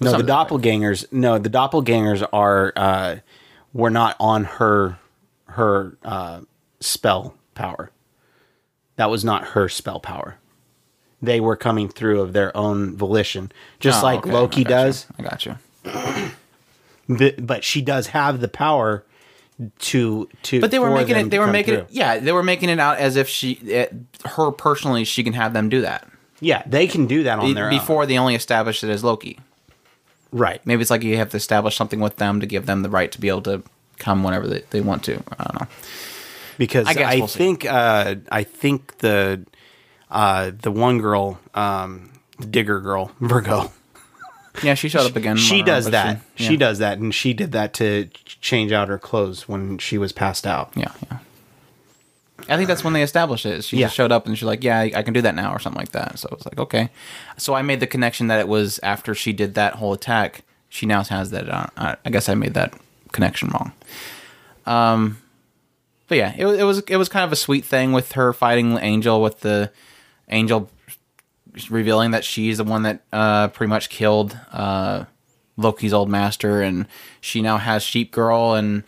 [0.00, 1.10] No, the doppelgangers.
[1.12, 3.16] No, the doppelgangers are uh,
[3.72, 4.98] were not on her
[5.46, 6.40] her uh,
[6.80, 7.90] spell power.
[8.96, 10.36] That was not her spell power.
[11.22, 14.32] They were coming through of their own volition, just Oh, like okay.
[14.32, 14.64] Loki I you.
[14.64, 15.06] does.
[15.18, 15.56] I got you.
[17.08, 19.04] But, but she does have the power
[19.78, 20.60] to to.
[20.60, 21.30] But they were making it.
[21.30, 21.84] They were making through.
[21.84, 21.90] it.
[21.90, 23.92] Yeah, they were making it out as if she, it,
[24.24, 26.08] her personally, she can have them do that
[26.40, 29.38] Yeah, they can do that on Be- their before they only established it as Loki.
[30.32, 30.64] Right.
[30.64, 33.10] Maybe it's like you have to establish something with them to give them the right
[33.12, 33.62] to be able to
[33.98, 35.14] come whenever they, they want to.
[35.38, 35.66] I don't know.
[36.56, 39.44] because I I, we'll think uh, I think the
[40.10, 43.72] uh, the one girl, um, the digger girl, Virgo,
[44.62, 45.36] Yeah, she showed up again.
[45.36, 46.20] she does that.
[46.34, 49.96] She, She does that, and she did that to change out her clothes when she
[49.98, 50.72] was passed out.
[50.76, 51.18] Yeah, yeah.
[52.48, 53.62] I think that's when they established it.
[53.64, 53.86] She Yeah.
[53.86, 55.78] just showed up and she's like, "Yeah, I, I can do that now," or something
[55.78, 56.18] like that.
[56.18, 56.88] So it's like, okay.
[57.36, 60.42] So I made the connection that it was after she did that whole attack.
[60.68, 61.48] She now has that.
[61.48, 62.74] Uh, I I guess I made that
[63.12, 63.72] connection wrong.
[64.66, 65.18] Um,
[66.08, 68.32] but yeah, it, was- it was it was kind of a sweet thing with her
[68.32, 69.70] fighting Angel with the
[70.28, 70.68] Angel
[71.68, 75.06] revealing that she's the one that uh, pretty much killed uh,
[75.56, 76.86] Loki's old master, and
[77.20, 78.84] she now has Sheep Girl, and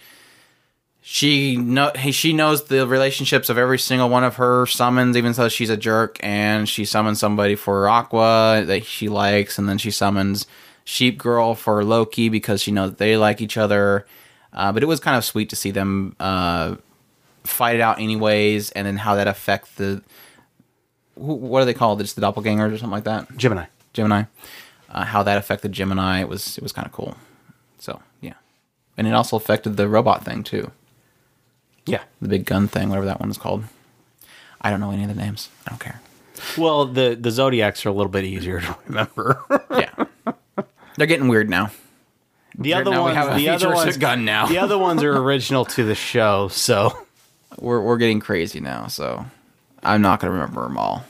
[1.01, 5.49] she know she knows the relationships of every single one of her summons, even though
[5.49, 9.91] she's a jerk, and she summons somebody for Aqua that she likes, and then she
[9.91, 10.47] summons
[10.85, 14.07] Sheep Girl for Loki because she knows they like each other.
[14.53, 16.77] Uh, but it was kind of sweet to see them uh,
[17.45, 20.03] fight it out anyways, and then how that affects the
[21.23, 22.01] wh- what are they called?
[22.01, 23.37] Just the doppelgangers or something like that.
[23.37, 23.67] Gemini.
[23.93, 24.25] Gemini.
[24.91, 27.17] Uh, how that affected Gemini it was it was kind of cool.
[27.79, 28.35] So yeah,
[28.97, 30.71] and it also affected the robot thing too,
[31.87, 32.03] Yeah.
[32.21, 33.65] the big gun thing, whatever that one is called.
[34.61, 35.49] I don't know any of the names.
[35.67, 36.01] I don't care.
[36.59, 39.43] Well, the the zodiacs are a little bit easier to remember.
[39.71, 40.05] Yeah,
[40.97, 41.71] they're getting weird now.
[42.59, 44.47] the other now ones, the other ones, gun now.
[44.47, 46.49] the other ones are original to the show.
[46.49, 46.93] So
[47.59, 49.25] We're we're getting crazy now, so
[49.83, 51.05] I'm not gonna remember them all.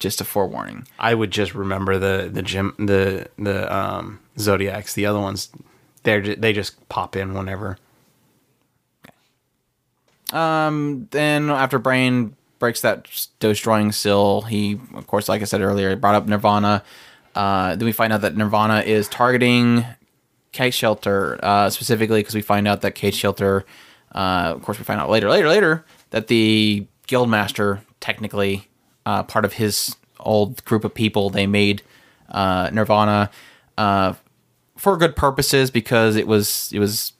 [0.00, 0.86] Just a forewarning.
[0.98, 4.94] I would just remember the the gym the the um, zodiacs.
[4.94, 5.50] The other ones,
[6.02, 7.76] they're ju- they just pop in whenever.
[10.32, 13.08] Um, then after Brain breaks that
[13.40, 16.82] destroying seal, he, of course, like I said earlier, brought up Nirvana.
[17.34, 19.84] Uh, then we find out that Nirvana is targeting
[20.52, 23.64] Cait Shelter uh, specifically because we find out that Cait Shelter,
[24.14, 28.68] uh, of course, we find out later, later, later that the Guildmaster, technically
[29.10, 31.82] uh, part of his old group of people, they made
[32.28, 33.30] uh, Nirvana
[33.76, 34.14] uh,
[34.76, 37.12] for good purposes because it was it was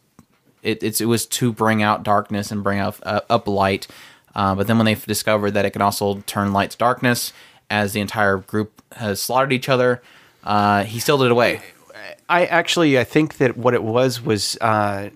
[0.62, 3.88] it, it was to bring out darkness and bring out uh, up light.
[4.36, 7.32] Uh, but then when they discovered that it can also turn light to darkness,
[7.68, 10.00] as the entire group has slaughtered each other,
[10.44, 11.60] uh, he sealed it away.
[12.28, 15.10] I actually I think that what it was was uh,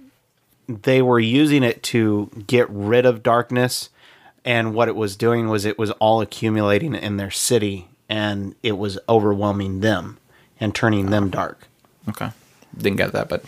[0.68, 3.90] they were using it to get rid of darkness,
[4.44, 8.78] and what it was doing was it was all accumulating in their city, and it
[8.78, 10.18] was overwhelming them
[10.60, 11.68] and turning them dark.
[12.08, 12.30] Okay,
[12.76, 13.44] didn't get that, but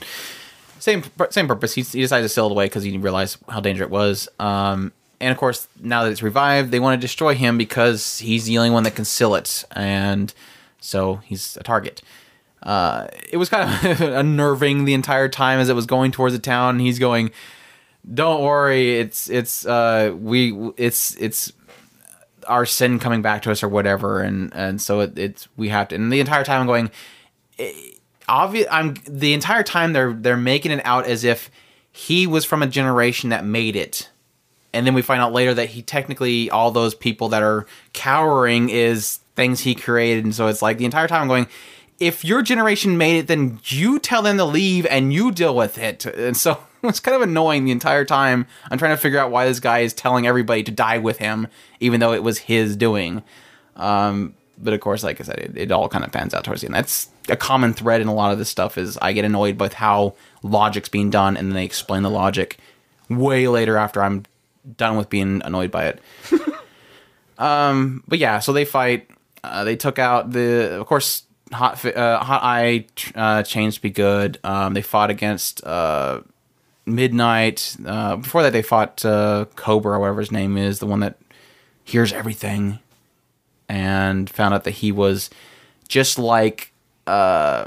[0.78, 1.74] same same purpose.
[1.74, 4.28] He, he decided to seal it away because he realized how dangerous it was.
[4.38, 8.44] Um, and of course, now that it's revived, they want to destroy him because he's
[8.44, 10.32] the only one that can seal it, and
[10.80, 12.02] so he's a target.
[12.62, 16.40] Uh, it was kind of unnerving the entire time as it was going towards the
[16.40, 16.80] town.
[16.80, 17.30] He's going,
[18.12, 21.52] "Don't worry, it's it's uh we it's it's
[22.46, 25.88] our sin coming back to us or whatever," and and so it, it's we have
[25.88, 25.94] to.
[25.94, 26.90] And the entire time I'm going,
[28.28, 31.50] obvious i'm the entire time they're they're making it out as if
[31.92, 34.10] he was from a generation that made it.
[34.74, 37.64] And then we find out later that he technically all those people that are
[37.94, 40.22] cowering is things he created.
[40.22, 41.46] And so it's like the entire time i'm going
[41.98, 45.78] if your generation made it then you tell them to leave and you deal with
[45.78, 49.30] it and so it's kind of annoying the entire time i'm trying to figure out
[49.30, 51.46] why this guy is telling everybody to die with him
[51.80, 53.22] even though it was his doing
[53.76, 56.62] um but of course, like I said, it, it all kind of pans out towards
[56.62, 56.74] the end.
[56.74, 58.78] That's a common thread in a lot of this stuff.
[58.78, 62.58] Is I get annoyed with how logic's being done, and then they explain the logic
[63.08, 64.24] way later after I'm
[64.76, 66.00] done with being annoyed by it.
[67.38, 69.10] um, but yeah, so they fight.
[69.44, 73.90] Uh, they took out the, of course, hot uh, hot eye uh, changed to be
[73.90, 74.38] good.
[74.44, 76.20] Um, they fought against uh,
[76.84, 77.76] midnight.
[77.84, 81.18] Uh, before that, they fought uh, Cobra, or whatever his name is, the one that
[81.84, 82.78] hears everything,
[83.68, 85.30] and found out that he was
[85.88, 86.72] just like
[87.06, 87.66] uh,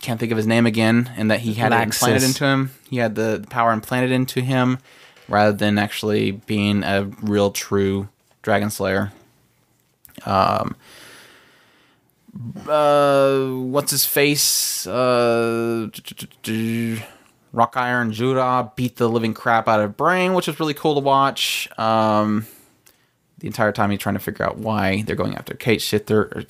[0.00, 2.70] can't think of his name again, and that he had it implanted into him.
[2.90, 4.78] He had the, the power implanted into him,
[5.28, 8.08] rather than actually being a real true
[8.42, 9.12] dragon slayer.
[12.66, 14.86] Uh, what's his face?
[14.86, 15.88] Uh,
[17.52, 21.00] Rock Iron Jura beat the living crap out of Brain, which was really cool to
[21.00, 21.68] watch.
[21.78, 22.46] Um,
[23.38, 26.44] the entire time he's trying to figure out why they're going after Kate Shifter or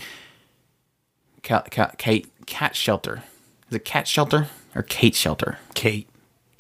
[1.43, 3.23] Cat, Cat, Kate Cat Shelter.
[3.69, 5.59] Is it Cat Shelter or Kate Shelter?
[5.75, 6.09] Kate.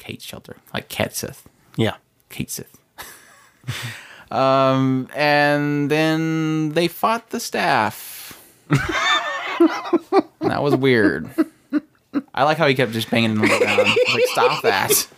[0.07, 1.49] Kate Shelter, like Cat Sith.
[1.77, 1.97] Yeah.
[2.29, 2.79] Kate Sith.
[4.31, 8.16] um, and then they fought the staff.
[10.41, 11.29] that was weird.
[12.35, 13.63] I like how he kept just banging them down.
[13.63, 15.09] I like, stop that.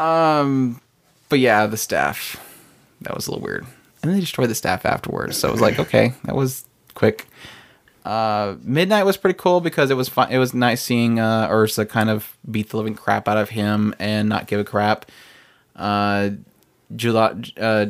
[0.00, 0.80] Um,
[1.28, 2.42] but yeah, the staff.
[3.02, 3.64] That was a little weird.
[4.02, 5.36] And then they destroyed the staff afterwards.
[5.36, 7.26] So it was like, okay, that was quick.
[8.04, 10.30] Uh, Midnight was pretty cool because it was fun.
[10.30, 13.94] It was nice seeing uh, Erza kind of beat the living crap out of him
[13.98, 15.04] and not give a crap.
[15.76, 16.30] Uh,
[16.96, 17.86] Jellal, uh,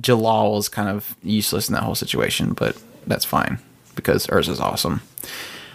[0.00, 3.58] Jellal was kind of useless in that whole situation, but that's fine
[3.94, 5.02] because Erza's awesome.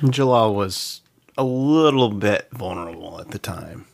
[0.02, 1.02] Jellal was
[1.38, 3.86] a little bit vulnerable at the time.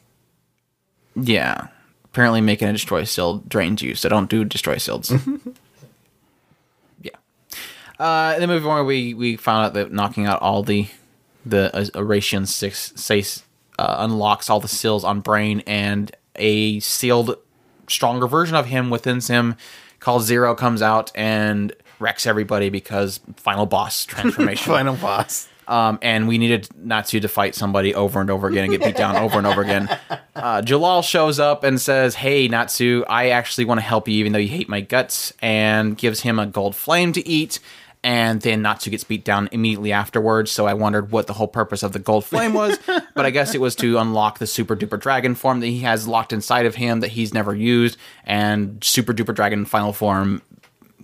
[1.15, 1.67] Yeah.
[2.05, 5.11] Apparently, making a destroy shield drains you, so don't do destroy shields.
[7.01, 7.11] yeah.
[7.99, 10.87] Uh, in the movie where we we found out that knocking out all the
[11.45, 13.43] the uh, Oración six says
[13.77, 17.37] uh, unlocks all the seals on Brain, and a sealed
[17.87, 19.55] stronger version of him within him
[19.99, 24.71] called Zero comes out and wrecks everybody because final boss transformation.
[24.71, 25.47] Final boss.
[25.67, 28.95] um, and we needed Natsu to fight somebody over and over again and get beat
[28.95, 29.87] down over and over again.
[30.35, 34.31] Uh, Jellal shows up and says, "Hey Natsu, I actually want to help you, even
[34.33, 37.59] though you hate my guts," and gives him a gold flame to eat.
[38.03, 40.51] And then Natsu gets beat down immediately afterwards.
[40.51, 42.77] So I wondered what the whole purpose of the gold flame was,
[43.15, 46.07] but I guess it was to unlock the super duper dragon form that he has
[46.07, 47.97] locked inside of him that he's never used.
[48.23, 50.43] And super duper dragon final form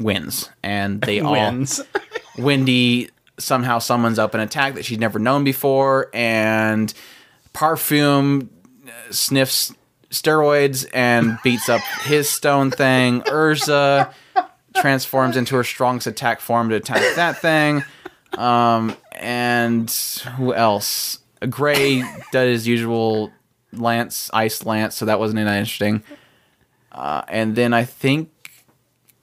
[0.04, 1.82] wins, and they all Wins.
[2.38, 6.94] Wendy somehow summons up an attack that she'd never known before, and
[7.54, 8.48] Parfum
[8.88, 9.74] uh, sniffs
[10.10, 13.22] steroids and beats up his stone thing.
[13.28, 14.14] Erza
[14.76, 17.84] transforms into her strongest attack form to attack that thing.
[18.38, 19.90] Um, and
[20.38, 21.20] who else?
[21.50, 23.32] Gray does his usual
[23.74, 26.04] lance, ice lance, so that wasn't any interesting.
[26.92, 28.31] Uh, and then I think,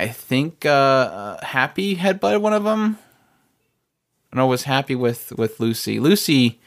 [0.00, 2.98] I think uh, uh, Happy headbutted one of them.
[4.32, 5.98] No, was happy with with Lucy.
[5.98, 6.60] Lucy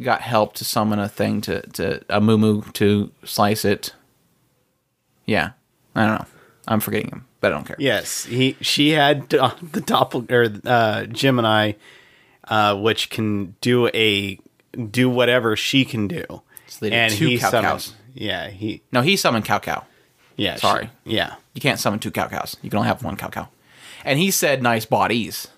[0.00, 3.92] got help to summon a thing to to a moo to slice it.
[5.26, 5.50] Yeah,
[5.94, 6.26] I don't know.
[6.68, 7.76] I'm forgetting him, but I don't care.
[7.78, 11.72] Yes, he she had uh, the doppel or uh, Gemini,
[12.48, 14.38] uh, which can do a
[14.90, 16.24] do whatever she can do.
[16.68, 17.94] So they did two cow summoned- cows.
[18.14, 19.84] Yeah, he No, he summoned cow cow.
[20.40, 20.54] Yeah.
[20.54, 20.90] she- Sorry.
[21.04, 22.56] yeah, You can't summon two cow cows.
[22.62, 23.48] You can only have one cow cow.
[24.04, 25.48] And he said nice bodies.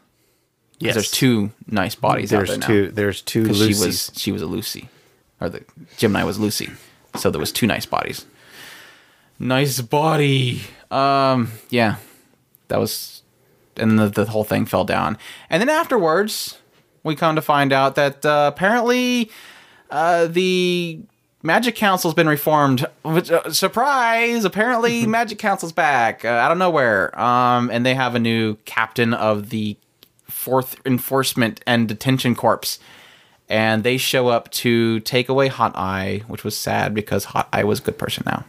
[0.79, 0.95] yes.
[0.95, 2.85] There's two nice bodies There's out there two.
[2.87, 2.93] now.
[2.95, 3.55] There's two.
[3.55, 4.89] She was she was a Lucy,
[5.41, 5.63] or the
[5.97, 6.71] Gemini was Lucy.
[7.17, 8.27] So there was two nice bodies.
[9.39, 10.63] Nice body.
[10.91, 11.97] Um, yeah,
[12.69, 13.23] that was,
[13.77, 15.19] and the the whole thing fell down.
[15.51, 16.59] And then afterwards,
[17.03, 19.31] we come to find out that uh, apparently
[19.91, 21.01] uh, the
[21.43, 22.87] Magic Council's been reformed.
[23.03, 24.45] Which, uh, surprise!
[24.45, 27.19] Apparently, Magic Council's back uh, out of nowhere.
[27.19, 29.77] Um, and they have a new captain of the
[30.29, 32.79] Fourth Enforcement and Detention Corps.
[33.49, 37.65] And they show up to take away Hot Eye, which was sad because Hot Eye
[37.65, 38.45] was a good person now.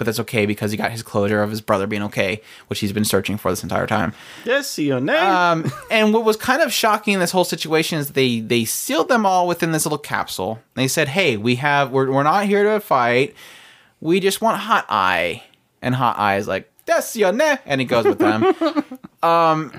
[0.00, 2.90] But that's okay because he got his closure of his brother being okay, which he's
[2.90, 4.14] been searching for this entire time.
[4.46, 5.14] Yes, your name.
[5.14, 9.10] Um, and what was kind of shocking in this whole situation is they they sealed
[9.10, 10.58] them all within this little capsule.
[10.72, 13.34] They said, "Hey, we have we're we're not here to fight.
[14.00, 15.42] We just want Hot Eye."
[15.82, 18.54] And Hot Eye is like, "That's your name," and he goes with them.
[19.22, 19.78] um,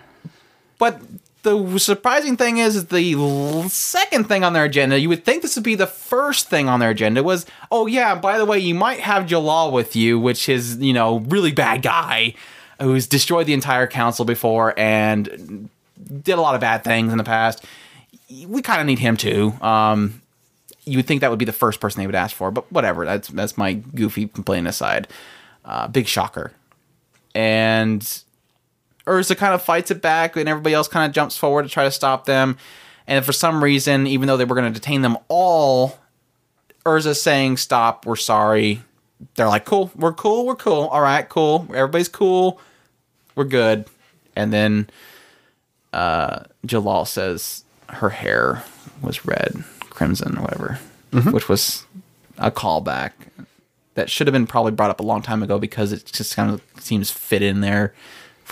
[0.78, 1.02] but
[1.44, 5.00] the surprising thing is, the second thing on their agenda.
[5.00, 8.16] You would think this would be the first thing on their agenda was, "Oh yeah,
[8.16, 11.82] by the way, you might have Jellal with you, which is you know really bad
[11.82, 12.36] guy."
[12.82, 15.70] who's destroyed the entire council before and
[16.24, 17.64] did a lot of bad things in the past.
[18.48, 19.54] We kind of need him too.
[19.62, 20.22] Um,
[20.86, 23.06] you would think that would be the first person they would ask for, but whatever.
[23.06, 25.08] That's that's my goofy complaint aside.
[25.64, 26.52] Uh, big shocker,
[27.36, 28.24] and
[29.08, 31.84] Erza kind of fights it back, and everybody else kind of jumps forward to try
[31.84, 32.58] to stop them.
[33.08, 35.97] And for some reason, even though they were going to detain them all,
[36.86, 38.84] Erza's saying, "Stop, we're sorry."
[39.36, 40.88] They're like, "Cool, we're cool, we're cool.
[40.88, 41.68] All right, cool.
[41.74, 42.60] Everybody's cool.
[43.36, 43.86] We're good."
[44.36, 44.89] And then
[45.93, 48.64] uh, Jellal says her hair
[49.02, 50.80] was red, crimson, or whatever,
[51.32, 51.86] which was
[52.38, 53.12] a callback
[53.95, 56.49] that should have been probably brought up a long time ago because it just kind
[56.49, 57.93] of seems fit in there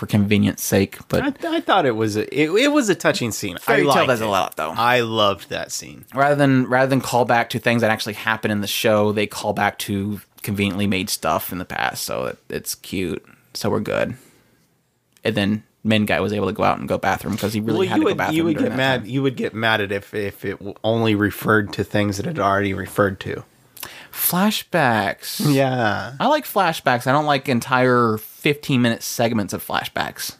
[0.00, 0.98] for convenience sake.
[1.08, 3.56] But I, I thought it was a, it, it was a touching scene.
[3.56, 4.24] I Fairy liked does it.
[4.24, 4.70] a lot, though.
[4.70, 6.06] I loved that scene.
[6.14, 9.26] rather than rather than call back to things that actually happen in the show, they
[9.26, 12.04] call back to conveniently made stuff in the past.
[12.04, 13.22] So it, it's cute.
[13.52, 14.16] So we're good.
[15.22, 17.80] And then Men Guy was able to go out and go bathroom because he really
[17.80, 18.36] Well, had to go would bathroom.
[18.38, 19.00] you would get mad.
[19.02, 19.10] time.
[19.10, 22.72] You would get mad at if if it only referred to things that it already
[22.72, 23.44] referred to.
[24.12, 25.40] Flashbacks.
[25.52, 27.06] Yeah, I like flashbacks.
[27.06, 30.36] I don't like entire 15 minute segments of flashbacks.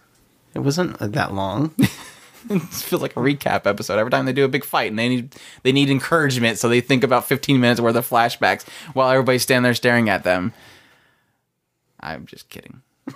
[0.54, 1.74] it wasn't uh, that long.
[2.48, 5.10] It feels like a recap episode every time they do a big fight and they
[5.10, 9.42] need they need encouragement so they think about 15 minutes worth of flashbacks while everybody's
[9.42, 10.54] standing there staring at them
[12.00, 12.80] i'm just kidding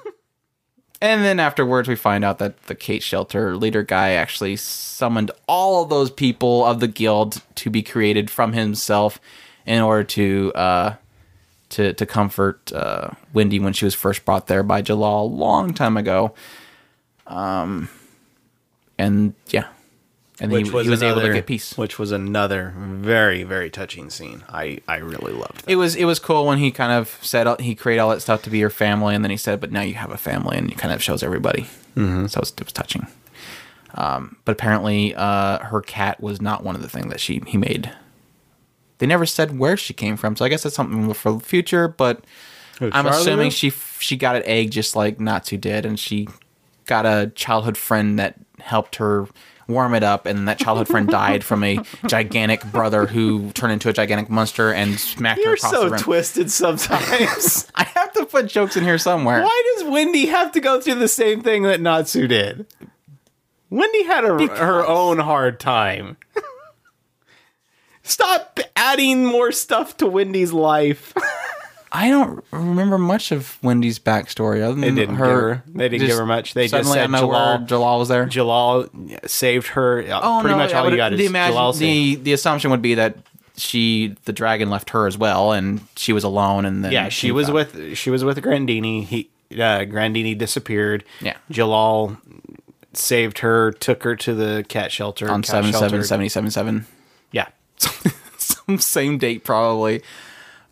[1.00, 5.82] and then afterwards we find out that the Cait Shelter leader guy actually summoned all
[5.82, 9.18] of those people of the guild to be created from himself
[9.67, 10.95] in order to uh
[11.71, 15.75] to, to comfort uh, Wendy when she was first brought there by Jellal a long
[15.75, 16.35] time ago.
[17.27, 17.89] Um,
[18.97, 19.67] and yeah,
[20.41, 21.77] and he, he was able to get peace.
[21.77, 24.45] Which was another very very touching scene.
[24.49, 25.71] I I really loved that.
[25.71, 28.43] It was it was cool when he kind of said he created all that stuff
[28.43, 30.69] to be your family, and then he said, "But now you have a family," and
[30.69, 31.62] he kind of shows everybody.
[31.97, 32.27] Mm-hmm.
[32.27, 33.07] So it was, it was touching.
[33.95, 37.57] Um, but apparently, uh, her cat was not one of the things that she he
[37.57, 37.93] made.
[39.05, 41.88] They never said where she came from, so I guess that's something for the future.
[41.88, 42.24] But
[42.80, 46.26] I'm Charlie assuming she she got an egg just like Natsu did, and she
[46.86, 49.28] got a childhood friend that helped her
[49.68, 53.90] warm it up, and that childhood friend died from a gigantic brother who turned into
[53.90, 56.00] a gigantic monster and smacked her You're across so the room.
[56.00, 57.70] twisted sometimes.
[57.74, 59.42] I have to put jokes in here somewhere.
[59.42, 62.66] Why does Wendy have to go through the same thing that Natsu did?
[63.68, 66.16] Wendy had a, her own hard time.
[68.05, 71.12] Stop adding more stuff to Wendy's life.
[71.92, 75.24] I don't remember much of Wendy's backstory other than They didn't her.
[75.26, 75.62] give her.
[75.78, 76.52] They didn't give her much.
[76.55, 78.26] They just said Jellal, Jellal was there.
[78.26, 80.02] Jellal saved her.
[80.02, 80.62] Uh, Oh pretty no!
[80.64, 83.16] much all you got is the, imagine, Jellal the the assumption would be that
[83.57, 86.64] she, the dragon, left her as well, and she was alone.
[86.64, 89.05] And then Yeah, she was with she was with Grandeeney.
[89.05, 91.05] He uh, Grandeeney disappeared.
[91.20, 91.36] Yeah.
[91.50, 92.18] Jellal
[92.92, 95.30] saved her, took her to the cat shelter.
[95.30, 96.86] on cat seven seven seventy seven seven.
[97.30, 97.46] Yeah.
[98.39, 100.03] Some same date probably.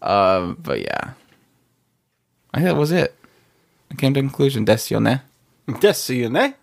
[0.00, 1.12] Um, but yeah,
[2.53, 3.14] I think that was it.
[3.90, 4.64] I came to a conclusion.
[4.64, 5.22] Decione.
[5.80, 6.55] Just so you know.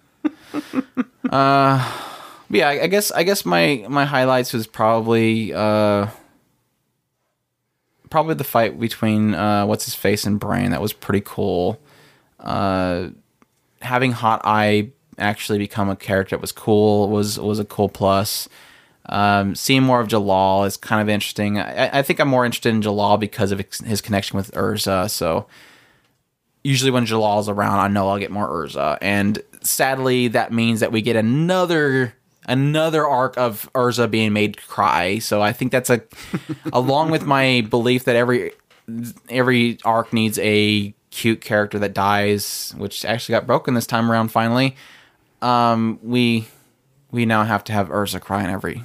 [2.50, 6.08] But yeah, I I guess I guess my my highlights was probably uh
[8.10, 10.72] probably the fight between uh what's his face and Brain.
[10.72, 11.80] That was pretty cool.
[12.40, 13.10] Uh
[13.82, 18.50] having Hot Eye actually become a character that was cool was was a cool plus.
[19.10, 21.60] Um, seeing more of Jellal is kind of interesting.
[21.60, 25.10] I, I think I'm more interested in Jellal because of his- connection with Erza.
[25.10, 25.48] So
[26.64, 28.98] usually when Jellal's around, I know I'll get more Erza.
[29.02, 32.14] And sadly, that means that we get another
[32.48, 35.20] another arc of Erza being made cry.
[35.20, 36.02] So I think that's a
[36.74, 38.52] along with my belief that every
[39.30, 44.30] every arc needs a cute character that dies, which actually got broken this time around
[44.30, 44.76] finally.
[45.42, 46.48] Um, we
[47.12, 48.84] we now have to have Erza cry in every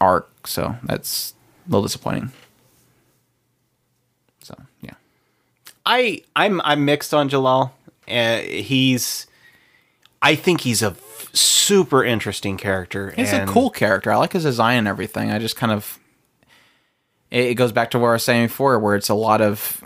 [0.00, 1.34] arc, so that's
[1.66, 2.32] a little disappointing.
[4.42, 4.94] So yeah.
[5.86, 7.70] I I'm I'm mixed on Jellal.
[8.08, 9.26] Uh, he's
[10.20, 13.12] I think he's a f- super interesting character.
[13.16, 14.12] He's a cool character.
[14.12, 15.30] I like his design and everything.
[15.30, 15.98] I just kind of
[17.30, 19.82] it, it goes back to what I was saying before, where it's a lot of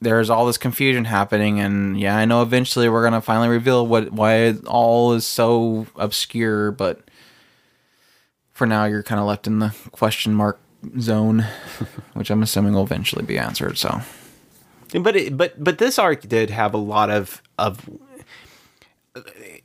[0.00, 4.12] there's all this confusion happening, and yeah, I know eventually we're gonna finally reveal what
[4.12, 7.00] why it all is so obscure, but
[8.56, 10.58] for now you're kind of left in the question mark
[10.98, 11.44] zone,
[12.14, 13.76] which I'm assuming will eventually be answered.
[13.76, 14.00] So
[14.98, 17.86] But it, but but this arc did have a lot of of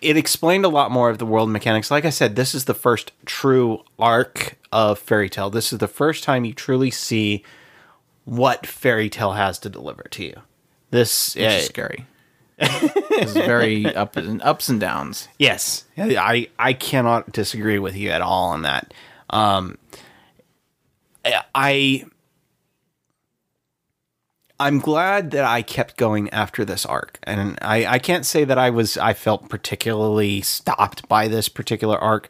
[0.01, 1.89] it explained a lot more of the world mechanics.
[1.89, 5.49] Like I said, this is the first true arc of Fairy Tail.
[5.49, 7.45] This is the first time you truly see
[8.25, 10.35] what Fairy Tail has to deliver to you.
[10.89, 12.05] This which uh, is scary.
[12.61, 15.27] It was very up and ups and downs.
[15.37, 18.93] Yes, I I cannot disagree with you at all on that.
[19.29, 19.77] Um,
[21.55, 22.05] I
[24.59, 28.57] I'm glad that I kept going after this arc, and I I can't say that
[28.59, 32.29] I was I felt particularly stopped by this particular arc.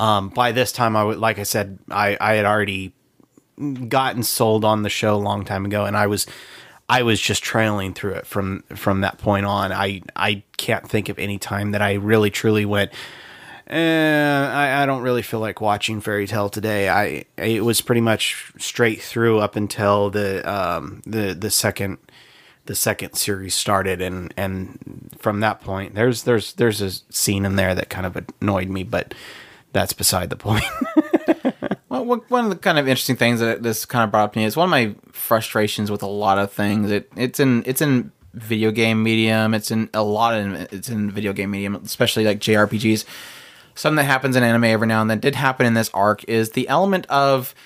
[0.00, 2.92] Um, by this time, I would like I said I I had already
[3.88, 6.26] gotten sold on the show a long time ago, and I was
[6.90, 9.70] I was just trailing through it from from that point on.
[9.70, 12.90] I I can't think of any time that I really truly went.
[13.68, 16.88] Eh, I, I don't really feel like watching Fairy Tail today.
[16.88, 21.98] I it was pretty much straight through up until the um the the second
[22.66, 27.54] the second series started and and from that point there's there's there's a scene in
[27.54, 29.14] there that kind of annoyed me but
[29.72, 30.64] that's beside the point
[31.90, 34.38] Well, one of the kind of interesting things that this kind of brought up to
[34.38, 36.88] me is one of my frustrations with a lot of things.
[36.92, 39.54] It it's in it's in video game medium.
[39.54, 43.04] It's in a lot of it's in video game medium, especially like JRPGs.
[43.74, 46.50] Something that happens in anime every now and then did happen in this arc is
[46.50, 47.56] the element of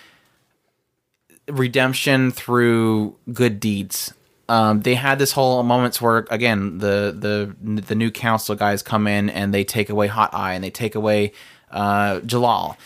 [1.46, 4.14] redemption through good deeds.
[4.48, 9.06] Um, they had this whole moments where again the the the new council guys come
[9.06, 11.32] in and they take away Hot Eye and they take away
[11.70, 12.76] uh, Jellal,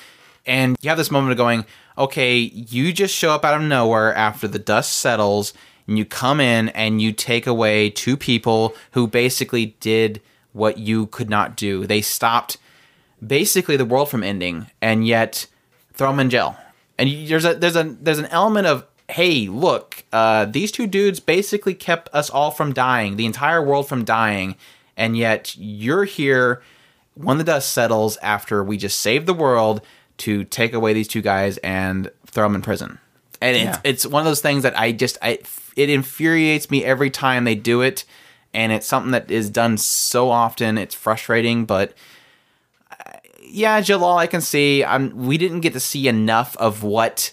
[0.49, 4.15] and you have this moment of going, okay, you just show up out of nowhere
[4.15, 5.53] after the dust settles,
[5.87, 10.21] and you come in and you take away two people who basically did
[10.53, 11.87] what you could not do.
[11.87, 12.57] They stopped
[13.25, 15.47] basically the world from ending, and yet
[15.93, 16.57] throw them in jail.
[16.99, 21.21] And there's a there's a there's an element of hey, look, uh, these two dudes
[21.21, 24.57] basically kept us all from dying, the entire world from dying,
[24.97, 26.63] and yet you're here
[27.15, 29.81] when the dust settles after we just saved the world
[30.19, 32.99] to take away these two guys and throw them in prison.
[33.41, 33.81] And it's Yeah.
[33.85, 35.39] it's one of those things that I just I
[35.77, 38.05] it infuriates me every time they do it,
[38.53, 40.77] and it's something that is done so often.
[40.77, 41.95] It's frustrating, but
[43.51, 44.83] yeah, Jellal, I can see.
[44.85, 47.33] Um, we didn't get to see enough of what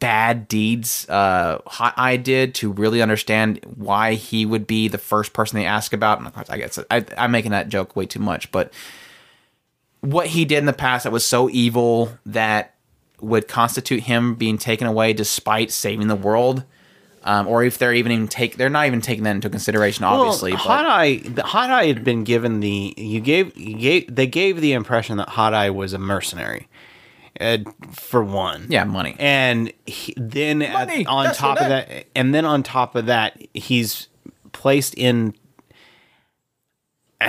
[0.00, 5.32] bad deeds uh, Hot Eye did to really understand why he would be the first
[5.32, 6.18] person they ask about.
[6.18, 8.72] And of course, I guess I, I'm making that joke way too much, but
[10.00, 12.74] what he did in the past that was so evil that
[13.20, 16.64] would constitute him being taken away despite saving the world.
[17.24, 20.52] Um, or if they're even even take, they're not even taking that into consideration, obviously.
[20.52, 24.60] Well, Hot Eye, Hot Eye had been given the you gave you gave they gave
[24.60, 26.68] the impression that Hot Eye was a mercenary,
[27.40, 27.58] uh,
[27.92, 28.66] for one.
[28.70, 29.16] yeah, money.
[29.18, 34.08] and he, then at- on top of that, and then on top of that, he's
[34.52, 35.34] placed in.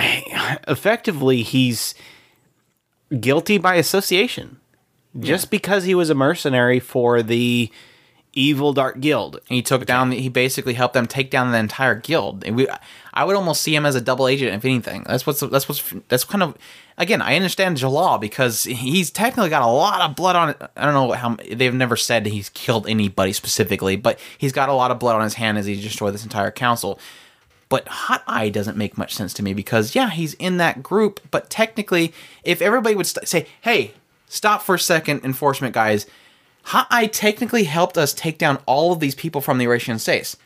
[0.68, 1.94] Effectively, he's
[3.18, 4.58] guilty by association,
[5.18, 7.70] just because he was a mercenary for the
[8.32, 9.36] evil Dark Guild.
[9.36, 10.12] And he took down.
[10.12, 12.44] He basically helped them take down the entire guild.
[12.44, 12.68] And we,
[13.12, 15.04] I would almost see him as a double agent, if anything.
[15.06, 16.56] That's what's that's what's that's kind of.
[16.98, 20.54] Again, I understand Jellal because he's technically got a lot of blood on.
[20.76, 24.74] I don't know how they've never said he's killed anybody specifically, but he's got a
[24.74, 27.00] lot of blood on his hand as he destroyed this entire council.
[27.70, 31.20] But Hot Eye doesn't make much sense to me because yeah, he's in that group,
[31.30, 32.12] but technically,
[32.44, 33.94] if everybody would st- say, "Hey,
[34.26, 36.06] stop for a second, enforcement guys,"
[36.64, 40.36] Hot Eye technically helped us take down all of these people from the Oración Seis.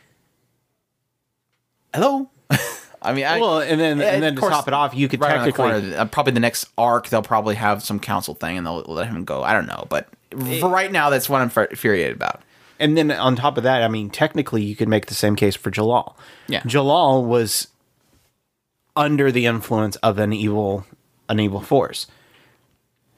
[1.93, 2.29] Hello.
[3.01, 5.07] I mean, I, Well, and then and then of to course, top it off, you
[5.07, 7.99] could right around the technically corner, uh, probably the next arc, they'll probably have some
[7.99, 9.43] council thing and they'll let him go.
[9.43, 10.07] I don't know, but
[10.59, 12.41] for right now, that's what I'm fur- infuriated about.
[12.79, 15.55] And then on top of that, I mean, technically, you could make the same case
[15.55, 16.15] for Jellal.
[16.47, 16.61] Yeah.
[16.61, 17.67] Jellal was
[18.95, 20.85] under the influence of an evil,
[21.29, 22.07] an evil force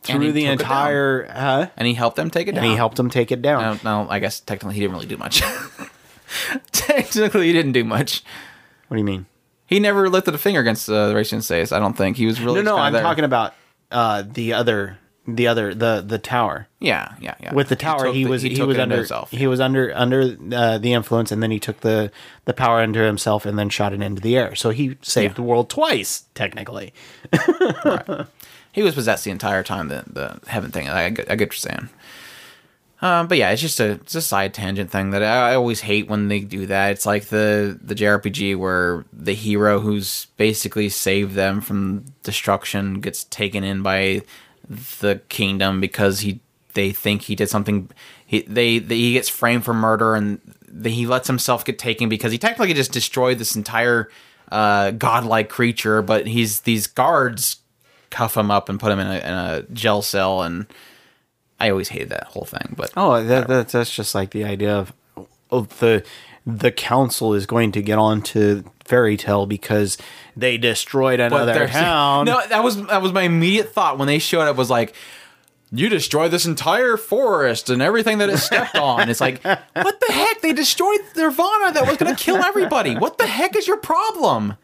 [0.03, 1.26] through the entire.
[1.32, 1.70] Huh?
[1.76, 2.66] And he helped them take it And down.
[2.66, 3.80] he helped them take it down.
[3.84, 5.41] No, no, I guess technically he didn't really do much.
[6.72, 8.24] technically, he didn't do much.
[8.88, 9.26] What do you mean?
[9.66, 11.72] He never lifted a finger against uh, the Oración Seis.
[11.72, 12.62] I don't think he was really.
[12.64, 13.01] No, no, I'm there.
[13.01, 13.53] talking about
[13.91, 14.97] uh, the other,
[15.28, 16.67] the other, the the tower.
[16.80, 17.53] Yeah, yeah, yeah.
[17.53, 19.30] With the tower, took he, the- was he, was under himself.
[19.32, 22.11] he was under under uh, the influence, and then he took the
[22.45, 24.55] the power into himself, and then shot it into the air.
[24.55, 25.36] So he saved Yeah.
[25.36, 26.93] the world twice, technically.
[28.73, 29.88] He was possessed the entire time.
[29.88, 30.88] The the heaven thing.
[30.88, 31.89] I, I get I get what you're saying.
[33.01, 35.82] Um, but yeah, it's just a it's a side tangent thing that I, I always
[35.82, 36.91] hate when they do that.
[36.91, 43.23] It's like the the JRPG where the hero who's basically saved them from destruction gets
[43.23, 44.21] taken in by
[44.70, 46.39] the kingdom because he
[46.74, 47.89] they think he did something.
[48.26, 52.09] He they, they he gets framed for murder and the, he lets himself get taken
[52.09, 54.09] because he technically just destroyed this entire
[54.51, 56.01] uh, godlike creature.
[56.01, 57.57] But he's these guards
[58.09, 60.65] cuff him up and put him in a, in a jail cell and
[61.59, 62.74] I always hated that whole thing.
[62.76, 64.93] But Oh, that, that, that's just like the idea of,
[65.51, 66.03] of the
[66.48, 69.98] the council is going to get on to Fairy Tail because
[70.38, 72.26] they destroyed another town.
[72.26, 74.95] No, that was that was my immediate thought when they showed up was like,
[75.74, 79.10] you destroyed this entire forest and everything that it stepped on.
[79.10, 80.39] It's like, what the heck?
[80.39, 82.95] They destroyed Nirvana that was going to kill everybody.
[82.95, 84.56] What the heck is your problem?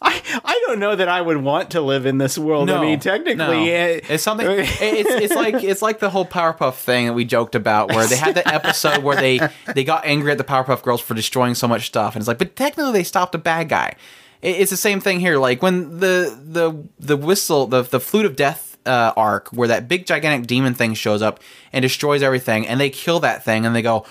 [0.00, 2.70] I, I don't know that I would want to live in this world.
[2.70, 3.64] I mean, technically, no.
[3.64, 4.46] it- it's something.
[4.48, 8.16] It's it's like it's like the whole Powerpuff thing that we joked about, where they
[8.16, 9.40] had the episode where they
[9.74, 12.38] they got angry at the Powerpuff Girls for destroying so much stuff, and it's like,
[12.38, 13.94] but technically they stopped a bad guy.
[14.42, 15.36] It- It's the same thing here.
[15.38, 19.88] Like when the the the whistle, the the flute of death uh, arc, where that
[19.88, 21.40] big gigantic demon thing shows up
[21.72, 24.06] and destroys everything, and they kill that thing, and they go.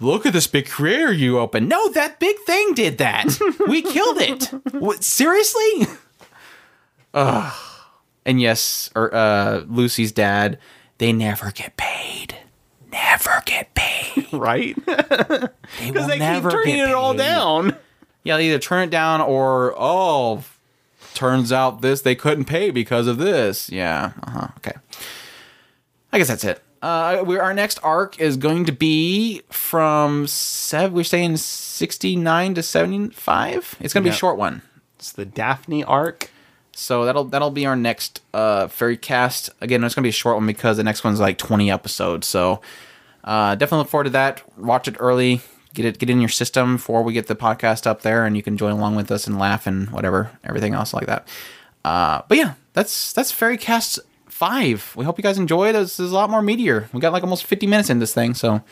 [0.00, 1.68] Look at this big crater you opened.
[1.68, 3.38] No, that big thing did that.
[3.68, 4.44] we killed it.
[4.72, 5.86] What, seriously?
[7.12, 7.52] Ugh.
[8.24, 10.58] And yes, or, uh, Lucy's dad,
[10.98, 12.36] they never get paid.
[12.90, 14.26] Never get paid.
[14.32, 14.76] right?
[15.78, 17.76] They Because will they keep turning it all down.
[18.24, 20.42] Yeah, they either turn it down or oh,
[21.14, 23.70] turns out this they couldn't pay because of this.
[23.70, 24.12] Yeah.
[24.24, 24.48] Uh huh.
[24.58, 24.72] Okay.
[26.12, 26.60] I guess that's it.
[26.82, 30.94] Uh, we, our next arc is going to be from seven.
[30.94, 33.76] We're saying sixty nine to seventy five.
[33.80, 34.62] It's going to be a short one.
[34.96, 36.30] It's the Daphne arc.
[36.72, 39.50] So that'll that'll be our next uh fairy cast.
[39.60, 42.26] Again, it's gonna be a short one because the next one's like twenty episodes.
[42.26, 42.62] So
[43.24, 44.42] uh definitely look forward to that.
[44.58, 45.42] Watch it early.
[45.74, 48.36] Get it get it in your system before we get the podcast up there and
[48.36, 51.28] you can join along with us and laugh and whatever, everything else like that.
[51.84, 53.98] Uh but yeah, that's that's Fairy Cast
[54.40, 54.92] five.
[54.96, 55.74] We hope you guys enjoyed.
[55.74, 56.88] This is a lot more meteor.
[56.94, 58.62] We got like almost fifty minutes in this thing, so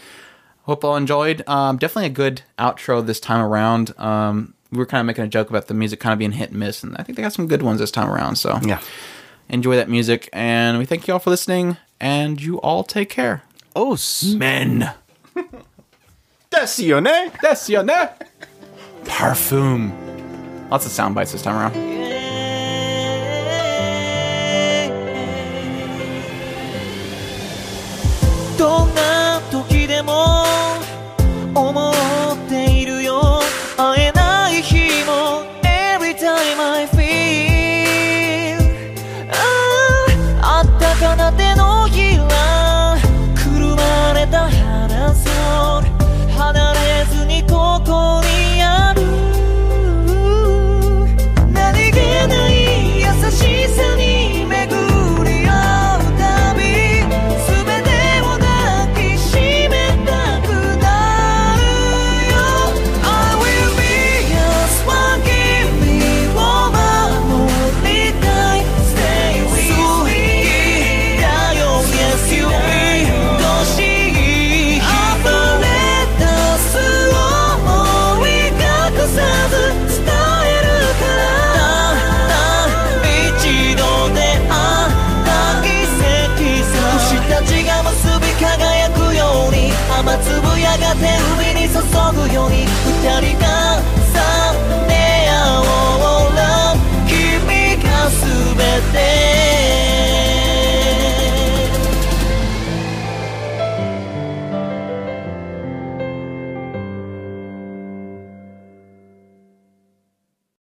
[0.63, 1.47] hope all enjoyed.
[1.47, 3.93] Um, definitely a good outro this time around.
[3.99, 6.51] Um, we were kind of making a joke about the music kind of being hit
[6.51, 8.37] and miss, and I think they got some good ones this time around.
[8.37, 8.81] So Yeah.
[9.51, 11.77] enjoy that music, and we thank you all for listening.
[12.01, 13.43] And you all take care.
[13.77, 13.97] Oh,
[14.37, 14.93] Men,
[16.51, 17.03] Desione.
[17.87, 18.09] name.
[19.05, 19.91] Parfum.
[20.71, 21.98] Lots of sound bites this time around.